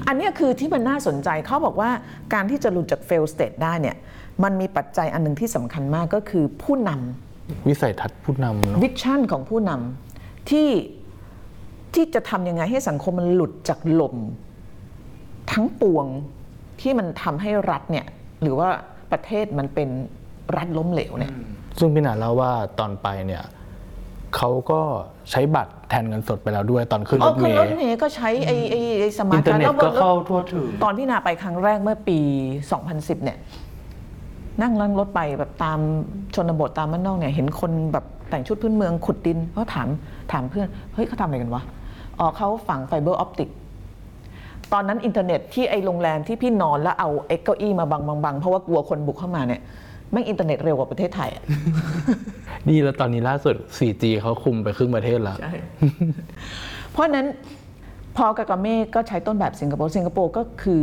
[0.08, 1.90] อันเนี้ยคือที่มันน่าสนใจเขาบอกว่า
[2.34, 3.96] การที่จะหลุดจาก fail state ได้เนี่ย
[4.44, 10.68] มันมีปัจจัยอันหนึ่งที่สำคัญมากก็คือผู้นำวิสัยทัศน์ผู้นำเนอะวิชั่นของผู้นำที่
[11.94, 14.16] ที่จะทำยังไงให้สังคมมันหลุดจากหล่ม
[15.52, 16.06] ทั้งปวง
[16.80, 18.06] ที่มันทำให้รัฐเนี่ย
[18.42, 18.68] หรือว่า
[19.12, 19.88] ประเทศมันเป็น
[20.56, 21.32] รัฐล้มเหลวเนี่ย
[21.78, 23.44] ซึ่งพี่หนาเล่าว่าตอนไปเนี่ย
[24.36, 24.80] เขาก็
[25.30, 32.18] ใช้บัตรแทนเงินสดไปแล้วด้วยตอนขึ้นอ๋รอถคืเมอรถล์เมย์ก็ใช้ไอ้ไอ้ไอ้สมาอิร์นทเทอร์เน็ตแล้วก็เข้าทั่วถึงตอนพี่นาไปครั้งแรกเมื่อปี
[32.72, 33.38] 2010 เนี่ย
[34.62, 35.78] นั่งนั่งรถไปแบบตาม
[36.34, 39.88] ชนบทตามบ้านนอกเนี่ยเห็นคนแบบแต่งชุดพื้นเมืองขุดดินเขาถาม
[40.32, 41.62] ถามเพื่อน เฮ้ยเขาทำอะไรกันวะ
[42.18, 43.48] อ๋อเขาฝัง fiber optic
[44.72, 49.60] ตอนนั้นอินเทอร์เน็ตที่ไอโรงแรมที่พี่นอนแล้วเอาเอ็กเก้าอี้มาบังบังบังเพราะว่ากลัวคนบุกเข้ามาเนี่ย
[50.12, 51.44] แม่งอินเทอร์เน็ตเร็วกว่าประเทศไทยอะ
[52.68, 55.52] นี่แล้วตอนนี้ล่าสุด 4G เขาคลุมไปครึ่งประเทศแล้วใช่
[56.92, 57.26] เพราะฉะนั้น
[58.16, 60.82] พอกากาเม่ก็ใช้ต้นแบบสิงคโปร์สิงคโปร์ก็คือ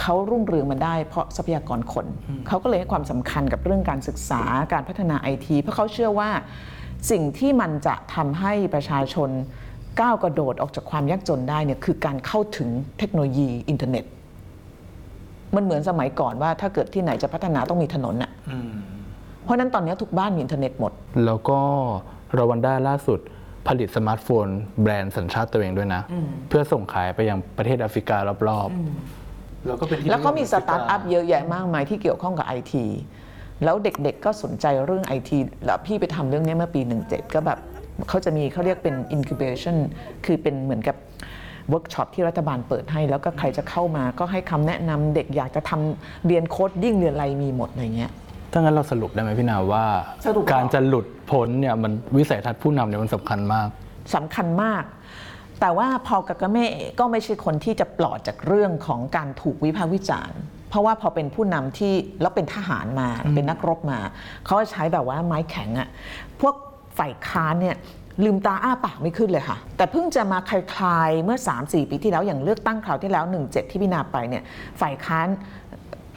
[0.00, 2.06] เขารุ่งเรืองมาได้เพราะทรัพยากรคน
[2.46, 6.30] เขาก็เลยให้ความสำคัญกับเรื่องการศึกษาการพัฒนาไอทีเพราะเขาเชื่อว่า
[7.10, 9.30] สิ่งที่มันจะทำให้ประชาชน
[10.00, 14.04] ก้าวกระโดดออกจากความยากจนได้เนี่ยคือการเข้าถึงเทคโนโลยีอินเทอร์เน็ต
[15.54, 18.30] มันเหมือนสมัยก่อนว่าถ้าเกิดที่ไหนจะพัฒนาต้องมีถนนน่ะ
[19.42, 20.92] เพราะฉะนั้นตอนนี้ทุกบ้านมีอินเทอร์เน็ตหมด
[21.26, 21.60] แล้วก็
[22.38, 23.20] รวันด้าล่าสุด
[23.68, 24.46] ผลิตสมาร์ทโฟน
[24.82, 26.02] แบรนด์สัญชาติตัวเองด้วยนะ
[26.48, 28.16] เพื่อส่งขายไปยังประเทศแอฟริกา
[28.48, 29.19] รอบๆ
[29.66, 32.84] แล้วก็เป็นที่แล้วก็มีนิยสตาร์ทอัพเยอะแยะมากมายที่เกี่ยวข้องกับไอที
[33.64, 37.58] แล้วเด็กๆก็สนใจเรื่องไอทีแล้วพี่ไปทำเรื่องนี้เมื่อปี 17 ก็แบบ
[38.08, 39.76] เขาจะมีเขาเรียกเป็น incubation
[40.24, 40.96] คือเป็นเหมือนกับ
[41.68, 48.10] เวิร์กช็อปที่รัฐบาลเปิดให้ แล้วก็ใครจะเข้ามาก็ให้คำแนะนำเด็กอยากจะทำเรียน codingเรียนอะไรมีหมดอะไรเงี้ย
[48.52, 49.84] ถ้างั้นเราสรุปได้ไหมพี่นาว่า
[50.26, 53.68] สรุปการจะหลุดพ้นเนี่ยมันวิสัยทัศน์ผู้นำเนี่ยมันสำคัญมาก
[54.14, 54.82] สำคัญมาก
[55.60, 56.66] แต่ว่าพอลกากาเม่
[56.98, 60.38] ก็ไม่ใช่คนที่จะปลอดจากเรื่องของการถูกวิพากษ์วิจารณ์
[60.70, 63.98] เพราะว่าพอเป็นผู้นำที่แล้วเป็นทหารมาเป็นนักรบมา
[64.46, 65.88] เขาจะใช้แบบว่าไม้แข็งอะ
[66.40, 66.54] พวก
[66.98, 67.76] ฝ่ายค้านเนี่ย
[68.24, 74.42] ลืมตาอ้าปากไม่ขึ้นเลยค่ะ แต่เพิ่งจะมาคลายๆเมื่อ 3-4 ปีที่แล้วอย่างเลือกตั้งคราวที่แล้ว 17 ที่พี่นาไปเนี่ย
[74.80, 75.26] ฝ่ายค้าน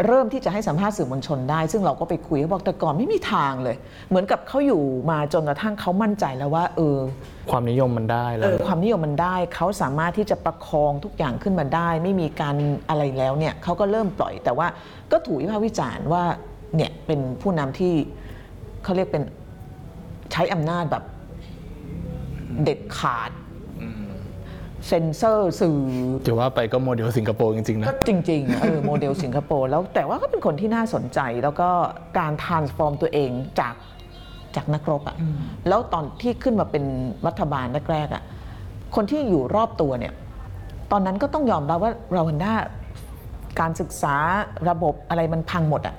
[0.05, 3.75] เริ่มที่จะให้สัมภาษณ์สื่อมวลชนได้ ซึ่งเราก็ไปคุยเขาบอกแต่ก่อนไม่มีทางเลย
[4.09, 4.81] เหมือนกับเขาอยู่
[5.11, 6.97] มาจนกระทั่งเขามั่นใจแล้วว่าเออ
[7.51, 12.55] ความนิยมมันได้แล้เอวอความนิยมมันได้เขาสามารถที่จะประคองทุกอย่างขึ้นมาได้ ไม่มีการ
[12.89, 14.67] อะไรแล้วเนี่ยเขาก็เริ่มปล่อยแต่ว่า
[15.11, 16.23] ก็ถูกวิพากษ์วิจารณ์ว่า
[16.75, 17.93] เนี่ยเป็นผู้นำที่
[18.83, 19.23] เขาเรียกเป็น
[20.31, 21.03] ใช้อำนาจแบบ
[22.63, 23.29] เด็ดขาด
[24.87, 25.79] เซ็นเซอร์สื่อ
[26.27, 31.69] ถือว่าไปก็โมเดลสิงคโปร์จริง ๆ นะ ก็จริงๆเออโมเดลสิงคโปร์แล้วแต่ว่าก็เป็นคนที่น่าสนใจแล้วก็
[32.19, 33.75] การ transform ตัวเองจาก
[34.55, 35.17] จากนักรบอะ่ะ
[35.67, 36.83] แล้วตอนที่ขึ้นมาเป็น
[37.27, 38.23] รัฐบาลแรกๆอะ่ะ
[38.95, 40.13] คนที่อยู่รอบตัวเนี่ย
[40.91, 42.53] ตอนนั้นก็ต้องยอมรับว่าเราวันด้า
[43.59, 44.15] การศึกษา
[44.69, 45.95] ระบบอะไรมันพังหมดอะ่ะ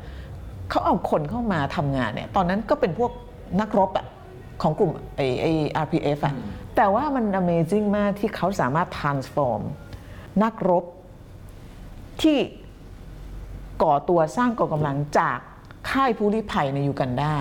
[0.70, 3.11] เขาเอาคนเข้ามาทำงานเนี่ยตอนนั้นก็เป็นพวก
[3.61, 4.07] นักรบอะ่ะ
[4.62, 5.47] ของกลุ่มไอไอ
[5.85, 6.35] RPF อะ่ะ
[6.77, 9.62] แต่ว่ามัน Amazing มากที่เขาสามารถ transform
[10.43, 10.85] นักรบ
[12.22, 12.39] ที่
[13.83, 15.39] ก่อตัวสร้างกองกำลังจาก
[15.91, 17.33] ค่ายผู้ลี้ภัยในยูกันดา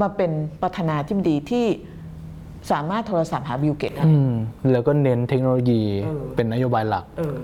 [0.00, 0.30] มาเป็น
[0.62, 1.66] ประธานาธิบดีที่
[2.70, 4.32] สามารถโทรศัพท์หาบิลเกตได้อืม
[4.72, 7.38] แล้วก็เน้นเทคโนโลยีเออเป็นนโยบายหลักเออ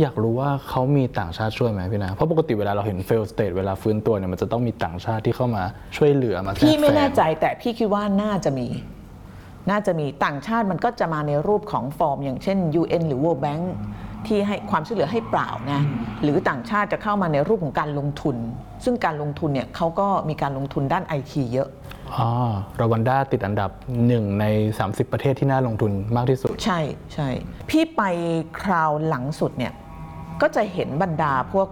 [0.00, 5.64] อยากรู้ว่าเขามีต่างชาติช่วยไหมพี่นะ เพราะปกติเวลาเราเห็น fail state เวลาฟื้นตัวเนี่ยมันจะต้องมีต่างชาติที่เข้ามา
[5.96, 8.66] ช่วยเหลือมาแทรกพี่ไม่แน่ซงใจแต่พี่คิดว่าน่าจะมี
[9.70, 13.64] น่าจะมีต่างชาติมันก็จะมาในรูปของฟอร์ม อย่างเช่น UN หรือ World Bank
[14.26, 15.80] ที่ให้ความช่วยเหลือให้เปล่านะ
[16.22, 18.36] หรือต่างชาติจะเข้ามาในรูปของการลงทุน
[18.84, 21.68] ซึ่งการลงทุนเนี่ยเขาก็มีการลงทุนด้านไอทีเยอะ
[22.14, 22.28] อ๋อ
[22.80, 23.70] รวันด้าติดอันดับ
[24.06, 24.44] หนึ่งใน
[24.80, 26.80] 30 ประเทศที่น่าลงทุนมากที่สุด ใช่
[27.14, 27.28] ใช่
[27.70, 28.02] พี่ไป
[28.60, 29.72] คราวหลังสุดเนี่ย
[30.42, 31.68] ก็จะเห็นบรรดาพวก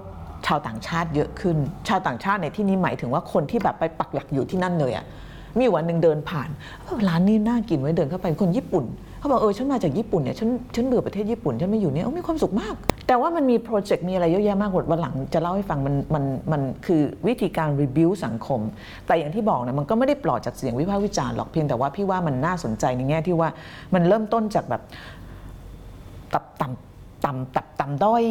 [0.47, 1.57] ชาวต่างชาติเยอะขึ้น
[1.89, 5.05] ชาวต่างชาติในที่นี้หมายถึงว่าคนที่แบบไปปักหลักอยู่ที่นั่นเลยอะ
[5.59, 6.49] มีวันหนึ่งเดินผ่าน
[6.83, 8.85] เออร้านนี้น่ากินไว้ยเดินเข้าไปคนญี่ปุ่น
[9.19, 12.75] เขาบอกเออฉันมาจากญี่ปุ่นเนี่ยฉันฉันเบื่อประเทศญี่ปุ่นฉันไม่อยู่เนี่ยโอ้มีความสุขมาก
[13.07, 18.61] แต่ว่ามันมีโปรเจกต์มีอะไรเยอะแยะมากวันหลังจะเล่าให้ฟังมันมันมันคือวิธีการรีวิวสังคม
[19.07, 23.49] แต่อย่างที่บอกเนี่ยมันก็ไม่ได้ปลอดจากเสียงวิพากษ์วิจารณ์หรอกเพียงแต่ว่าพี่ว่ามันน่าสนใจในแง่ที่ว่า
[23.95, 24.83] มันเริ่มต้นจากแบบ
[26.35, 28.25] ต่ำต่ำต่ำต่ำต่ำด้อย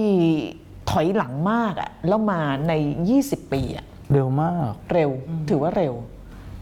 [0.92, 2.74] ถอยหลังมากอะแล้วมาใน
[3.14, 5.10] 20 ปีอะเร็วมาก เร็ว
[5.50, 5.94] ถือว่าเร็ว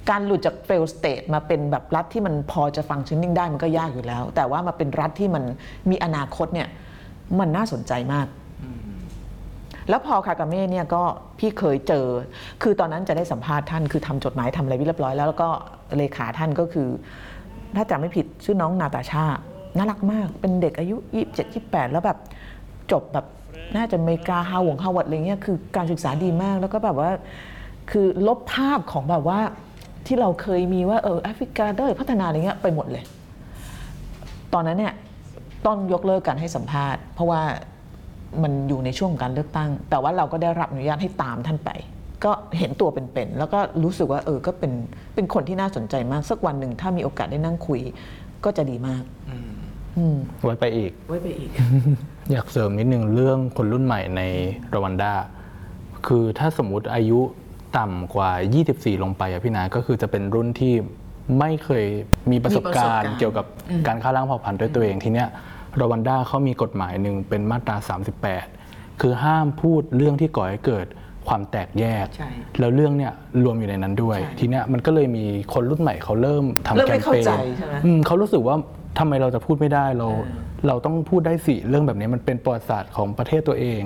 [0.09, 5.43] การหลุดจาก fail state มาเป็นแบบรัฐที่มันพอจะฟังชั่นนิ่งได้มันก็ยากอยู่แล้ว แต่ว่ามาเป็นรัฐที่มัน
[5.89, 6.67] มีอนาคตเนี่ย
[7.39, 8.27] มันน่าสนใจมาก
[9.89, 11.03] แล้วพอคากาเม่เนี่ยก็
[11.39, 12.05] พี่เคยเจอ
[12.63, 15.49] คือตอนนั้นจะได้สัมภาษณ์ท่านคือทำจดหมายทำอะไรเรียบร้อยแล้วแล้วก็
[15.97, 16.87] เลขาท่านก็คือ
[17.75, 19.23] ถ้าจำไม่ผิดชื่อน้องนาตาชา
[19.77, 20.95] น่ารักมาก เป็นเด็กอายุ
[21.29, 22.17] 27 28 แล้วแบบ
[22.91, 23.25] จบแบบ
[23.75, 27.11] น่าจะอเมริกาฮาวงฮาวาดอะไรเงี้ยคือการศึกษาดีมากแล้วก็แบบว่า
[27.91, 29.39] คือลบภาพของแบบว่า
[30.07, 33.03] ที่เราเคยมีว่าเออแอฟริกาด้อยพัฒนาอะไรเงี้ยไปหมดเลย
[34.53, 34.93] ตอนนั้นเนี่ย
[35.65, 37.41] ต้องยกเลิกการให้สัมภาษณ์ เพราะว่า
[38.43, 41.69] มันอยู่ในช่วงของการเลือกตั้ง แต่ว่าเราก็ได้รับอนุญาตให้ตามท่านไป
[42.23, 44.71] ก็เห็นตัวเป็นๆแล้วก็รู้สึกว่าเออก็เป็น
[45.15, 47.79] เป็นคนที่น่าสนใจมากสักวันหนึ่งถ้ามีโอกาสได้นั่งคุย
[48.45, 49.03] ก็จะดีมาก
[49.97, 51.49] อืมไว้ไปอีก ไว้ไปอีก
[52.31, 54.21] อยากเสริมนิดนึงเรื่องคนรุ่นใหม่ใน
[54.73, 55.13] รวันด้า
[56.07, 57.19] คือถ้าสมมุติอายุ
[57.77, 58.31] ต่ำกว่า
[58.67, 60.73] 24 ลงไปอะพี่นา ก็คือจะเป็นรุ่นที่
[61.39, 61.85] ไม่เคย
[62.31, 63.45] มีประสบการมีประสบการณ์ณ์เกี่ยวกับ
[63.87, 65.27] การฆ่าล้างเผ่าพันธุ์ด้วยตัวเองทีเนี้ย
[65.79, 67.75] รวันด้าเขามีกฎหมายหนึ่งเป็นมาตรา
[68.39, 70.87] 38 คือห้ามพูดเรื่องที่ก่อให้เกิด
[71.27, 73.11] ความแตกแยกใช่แล้วเรื่องเนี้ย
[73.43, 78.55] รวมอยู่ในนั้นด้วยใช่ทีเนี้ยมันก็เลยมีคนรุ่นใหม่เขาเริ่มทำเริ่มแคไม่มเข้าเปญใจใช่ไหมอืมเขารู้สึกว่า
[78.99, 80.07] ทำไมเราจะพูดไม่ได้เรา
[80.67, 83.81] เราต้องพูดได้สิเรื่องแบบนี้มันเป็นประวัติศาสตร์ของประเทศตัวเอง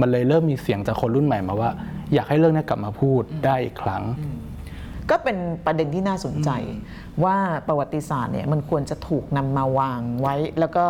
[0.00, 1.70] มันเลยเริ่มมีเสียงจากคนรุ่นใหม่มาว่า
[2.14, 4.02] อยากให้เรื่องนี้กลับมาพูดได้อีกครั้ง
[5.10, 5.36] ก็เป็น
[5.66, 6.50] ประเด็นที่น่าสนใจ
[7.24, 7.36] ว่า
[7.68, 10.84] ประวัติศาสตร์เนี่ยมันควรจะถูกนำมาวางไว้ แล้วก็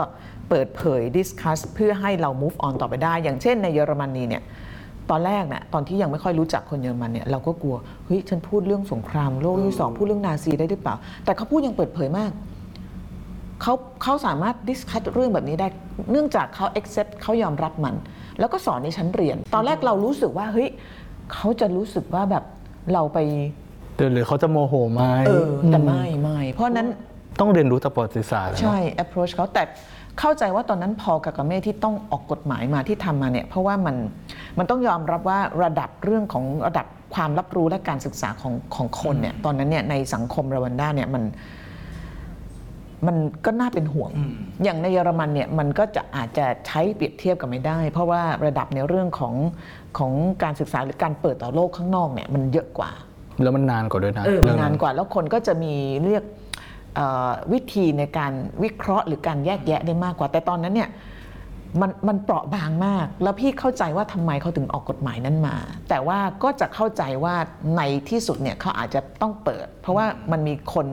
[0.48, 4.42] เปิดเผยดิสคัสเพื่อให้เรา move on ต่อไปได้ อย่างเช่นในเยอรมนีเนี่ย
[5.10, 10.94] ตอนแรกเนี่ยตอนที่ยังไม่ค่อยรู้จักคนเยอรมันเนี่ยเราก็กลัวเฮ้ยฉันพูดเรื่องสงครามโลกที่สองพูดเรื่องนาซีได้หรือเปล่า
[11.24, 12.30] แต่เขาพูดอย่างเปิดเผยมาก
[13.62, 15.68] เขาเขาสามารถ discuss เรื่องแบบนี้ได้
[16.10, 17.94] เนื่องจากเขา accept เขายอมรับมัน
[18.38, 20.68] แล้วก็สอนในชั้นเรียน ตอนแรกเรารู้สึกว่าเฮ้ย
[21.34, 22.44] เขาจะรู้สึกว่าแบบ
[22.92, 23.18] เราไป
[24.12, 26.88] หรือเขาจะโมโหไหมเออแต่ไม่ไม่เพราะฉะนั้น
[27.40, 29.62] ต้องเรียนรู้จากประวัติศาสตร์อะเนอะใช่ approach เขาแต่
[30.20, 33.96] เข้าใจว่าตอนนั้นพอกากาเม่ที่ต้องออกกฎหมายมาที่ทำมาเนี่ยเพราะว่ามัน
[34.58, 41.24] มันต้องยอมรับว่าระดับเรื่องของระดับความรับรู้และการศึกษาของของคนเนี่ยตอนนั้นเนี่ยในสังคมรวันด้าเนี่ยมัน
[43.06, 44.10] มันก็น่าเป็นห่วง
[44.64, 49.34] อย่างในเยอรมันเนี่ยมันก็จะอาจจะใช้เปรียบเทียบกันไม่ได้ เพราะว่าระดับในเรื่องของ
[49.98, 50.12] ของ
[50.42, 52.90] การศึกษาหรือการเปิดต่อโลกข้างนอกเนี่ยมันเยอะกว่า
[53.42, 55.74] แล้วมันนานกว่าด้วยนะเออมันรื่งนานกว่าแล้วคนก็จะมี
[56.04, 56.24] เรียก
[56.96, 58.32] เอ่อวิธีในการ
[58.62, 60.88] วิเคราะห์หรือการแยกแยะได้มากกว่า แต่ตอนนั้นเนี่ย
[61.80, 65.56] มันมันเปราะบางมาก แล้วพี่เข้าใจว่าทำไมเขาถึงออกกฎหมายนั้นมา
[65.88, 67.34] แต่ว่าก็จะเข้าใจว่า
[67.76, 70.86] ในที่สุดเนี่ยเขาอาจจะต้องเปิด เพราะว่ามันมีคน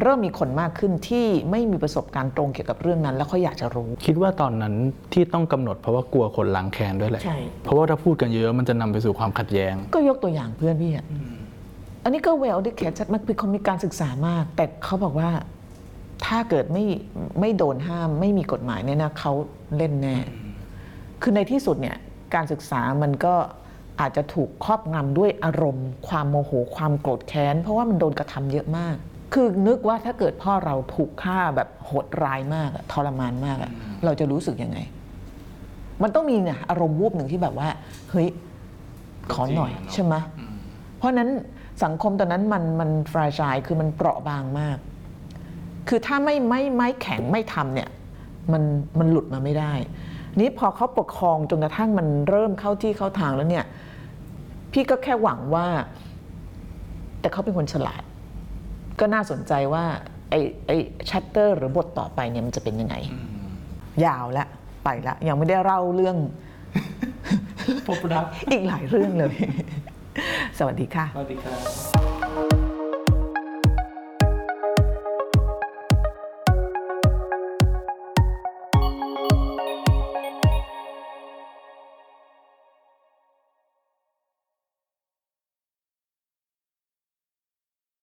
[0.00, 4.74] เริ่มมีคนมากขึ้นที่ไม่มีประสบการณ์ตรงเกี่ยวกับเรื่องนั้น แล้วเขาอยากจะรู้ คิดว่าตอนนั้น
[5.12, 11.06] ที่ต้องกำหนดเพราะว่ากลัวคนล้างแค้นด้วยแหละใช่เพราะว่าถ้าพูดกันเยอะมันจะนำไปสู่ความขัดแย้ง ก็ยกตัวอย่างเพื่อนพี่อะ
[12.04, 15.30] อันนี้ก็ well educated มันเป็นคนมีการศึกษามาก แต่เขาบอกว่า
[16.26, 16.84] ถ้าเกิดไม่
[17.40, 19.32] ไม่โดนห้ามไม่มีกฎหมายเนี่ยนะเขา
[19.76, 20.16] เล่นแน่
[21.22, 21.96] คือในที่สุดเนี่ย
[22.34, 23.34] การศึกษามันก็
[24.00, 28.96] อาจจะถูกครอบงำด้วยอารมณ์ ความโมโหความโกรธแค้น เพราะว่ามันโดนกระทำเยอะมาก
[29.32, 33.70] คือนึกว่าถ้าเกิดพ่อเราถูกฆ่าแบบโหดร้ายมากอะทรมานมากอะ
[34.04, 34.78] เราจะรู้สึกยังไง
[36.02, 37.68] มันต้องมีเนี่ยอารมณ์วูบหนึ่งที่แบบว่า
[38.10, 38.28] เฮ้ย
[39.32, 40.14] ขอหน่อยจริงอะเนอะใช่ไหม
[40.98, 41.30] เพราะฉะนั้น
[41.84, 44.78] สังคมตอนนั้นมันมันฟรายชายคือมันเปราะบางมาก
[45.88, 47.88] คือถ้าไม่ไม่ไม่แข็งไม่ทำเนี่ย
[48.52, 48.62] มัน
[48.98, 49.72] มันหลุดมาไม่ได้
[50.40, 53.64] นี้พอเขาปกครองจนกระทั่งมันเริ่มเข้าที่เข้าทางแล้วเนี่ย
[54.72, 55.66] พี่ก็แค่หวังว่า
[57.20, 58.02] แต่เขาเป็นคนฉลาด
[59.00, 59.84] ก็น่าสนใจว่า
[60.30, 60.76] ไอ้ไอ้
[61.10, 62.94] ชัตเตอร์หรือบทต่อไปเนี่ยมันจะเป็นยังไง
[64.04, 64.46] ยาวละ
[64.84, 66.16] ไปละ ยังไม่ได้เล่าเรื่อง
[67.86, 69.34] พบรักอีกหลายเรื่องเลย
[70.58, 72.67] สวัสดีค่ะ สวัสดีครับ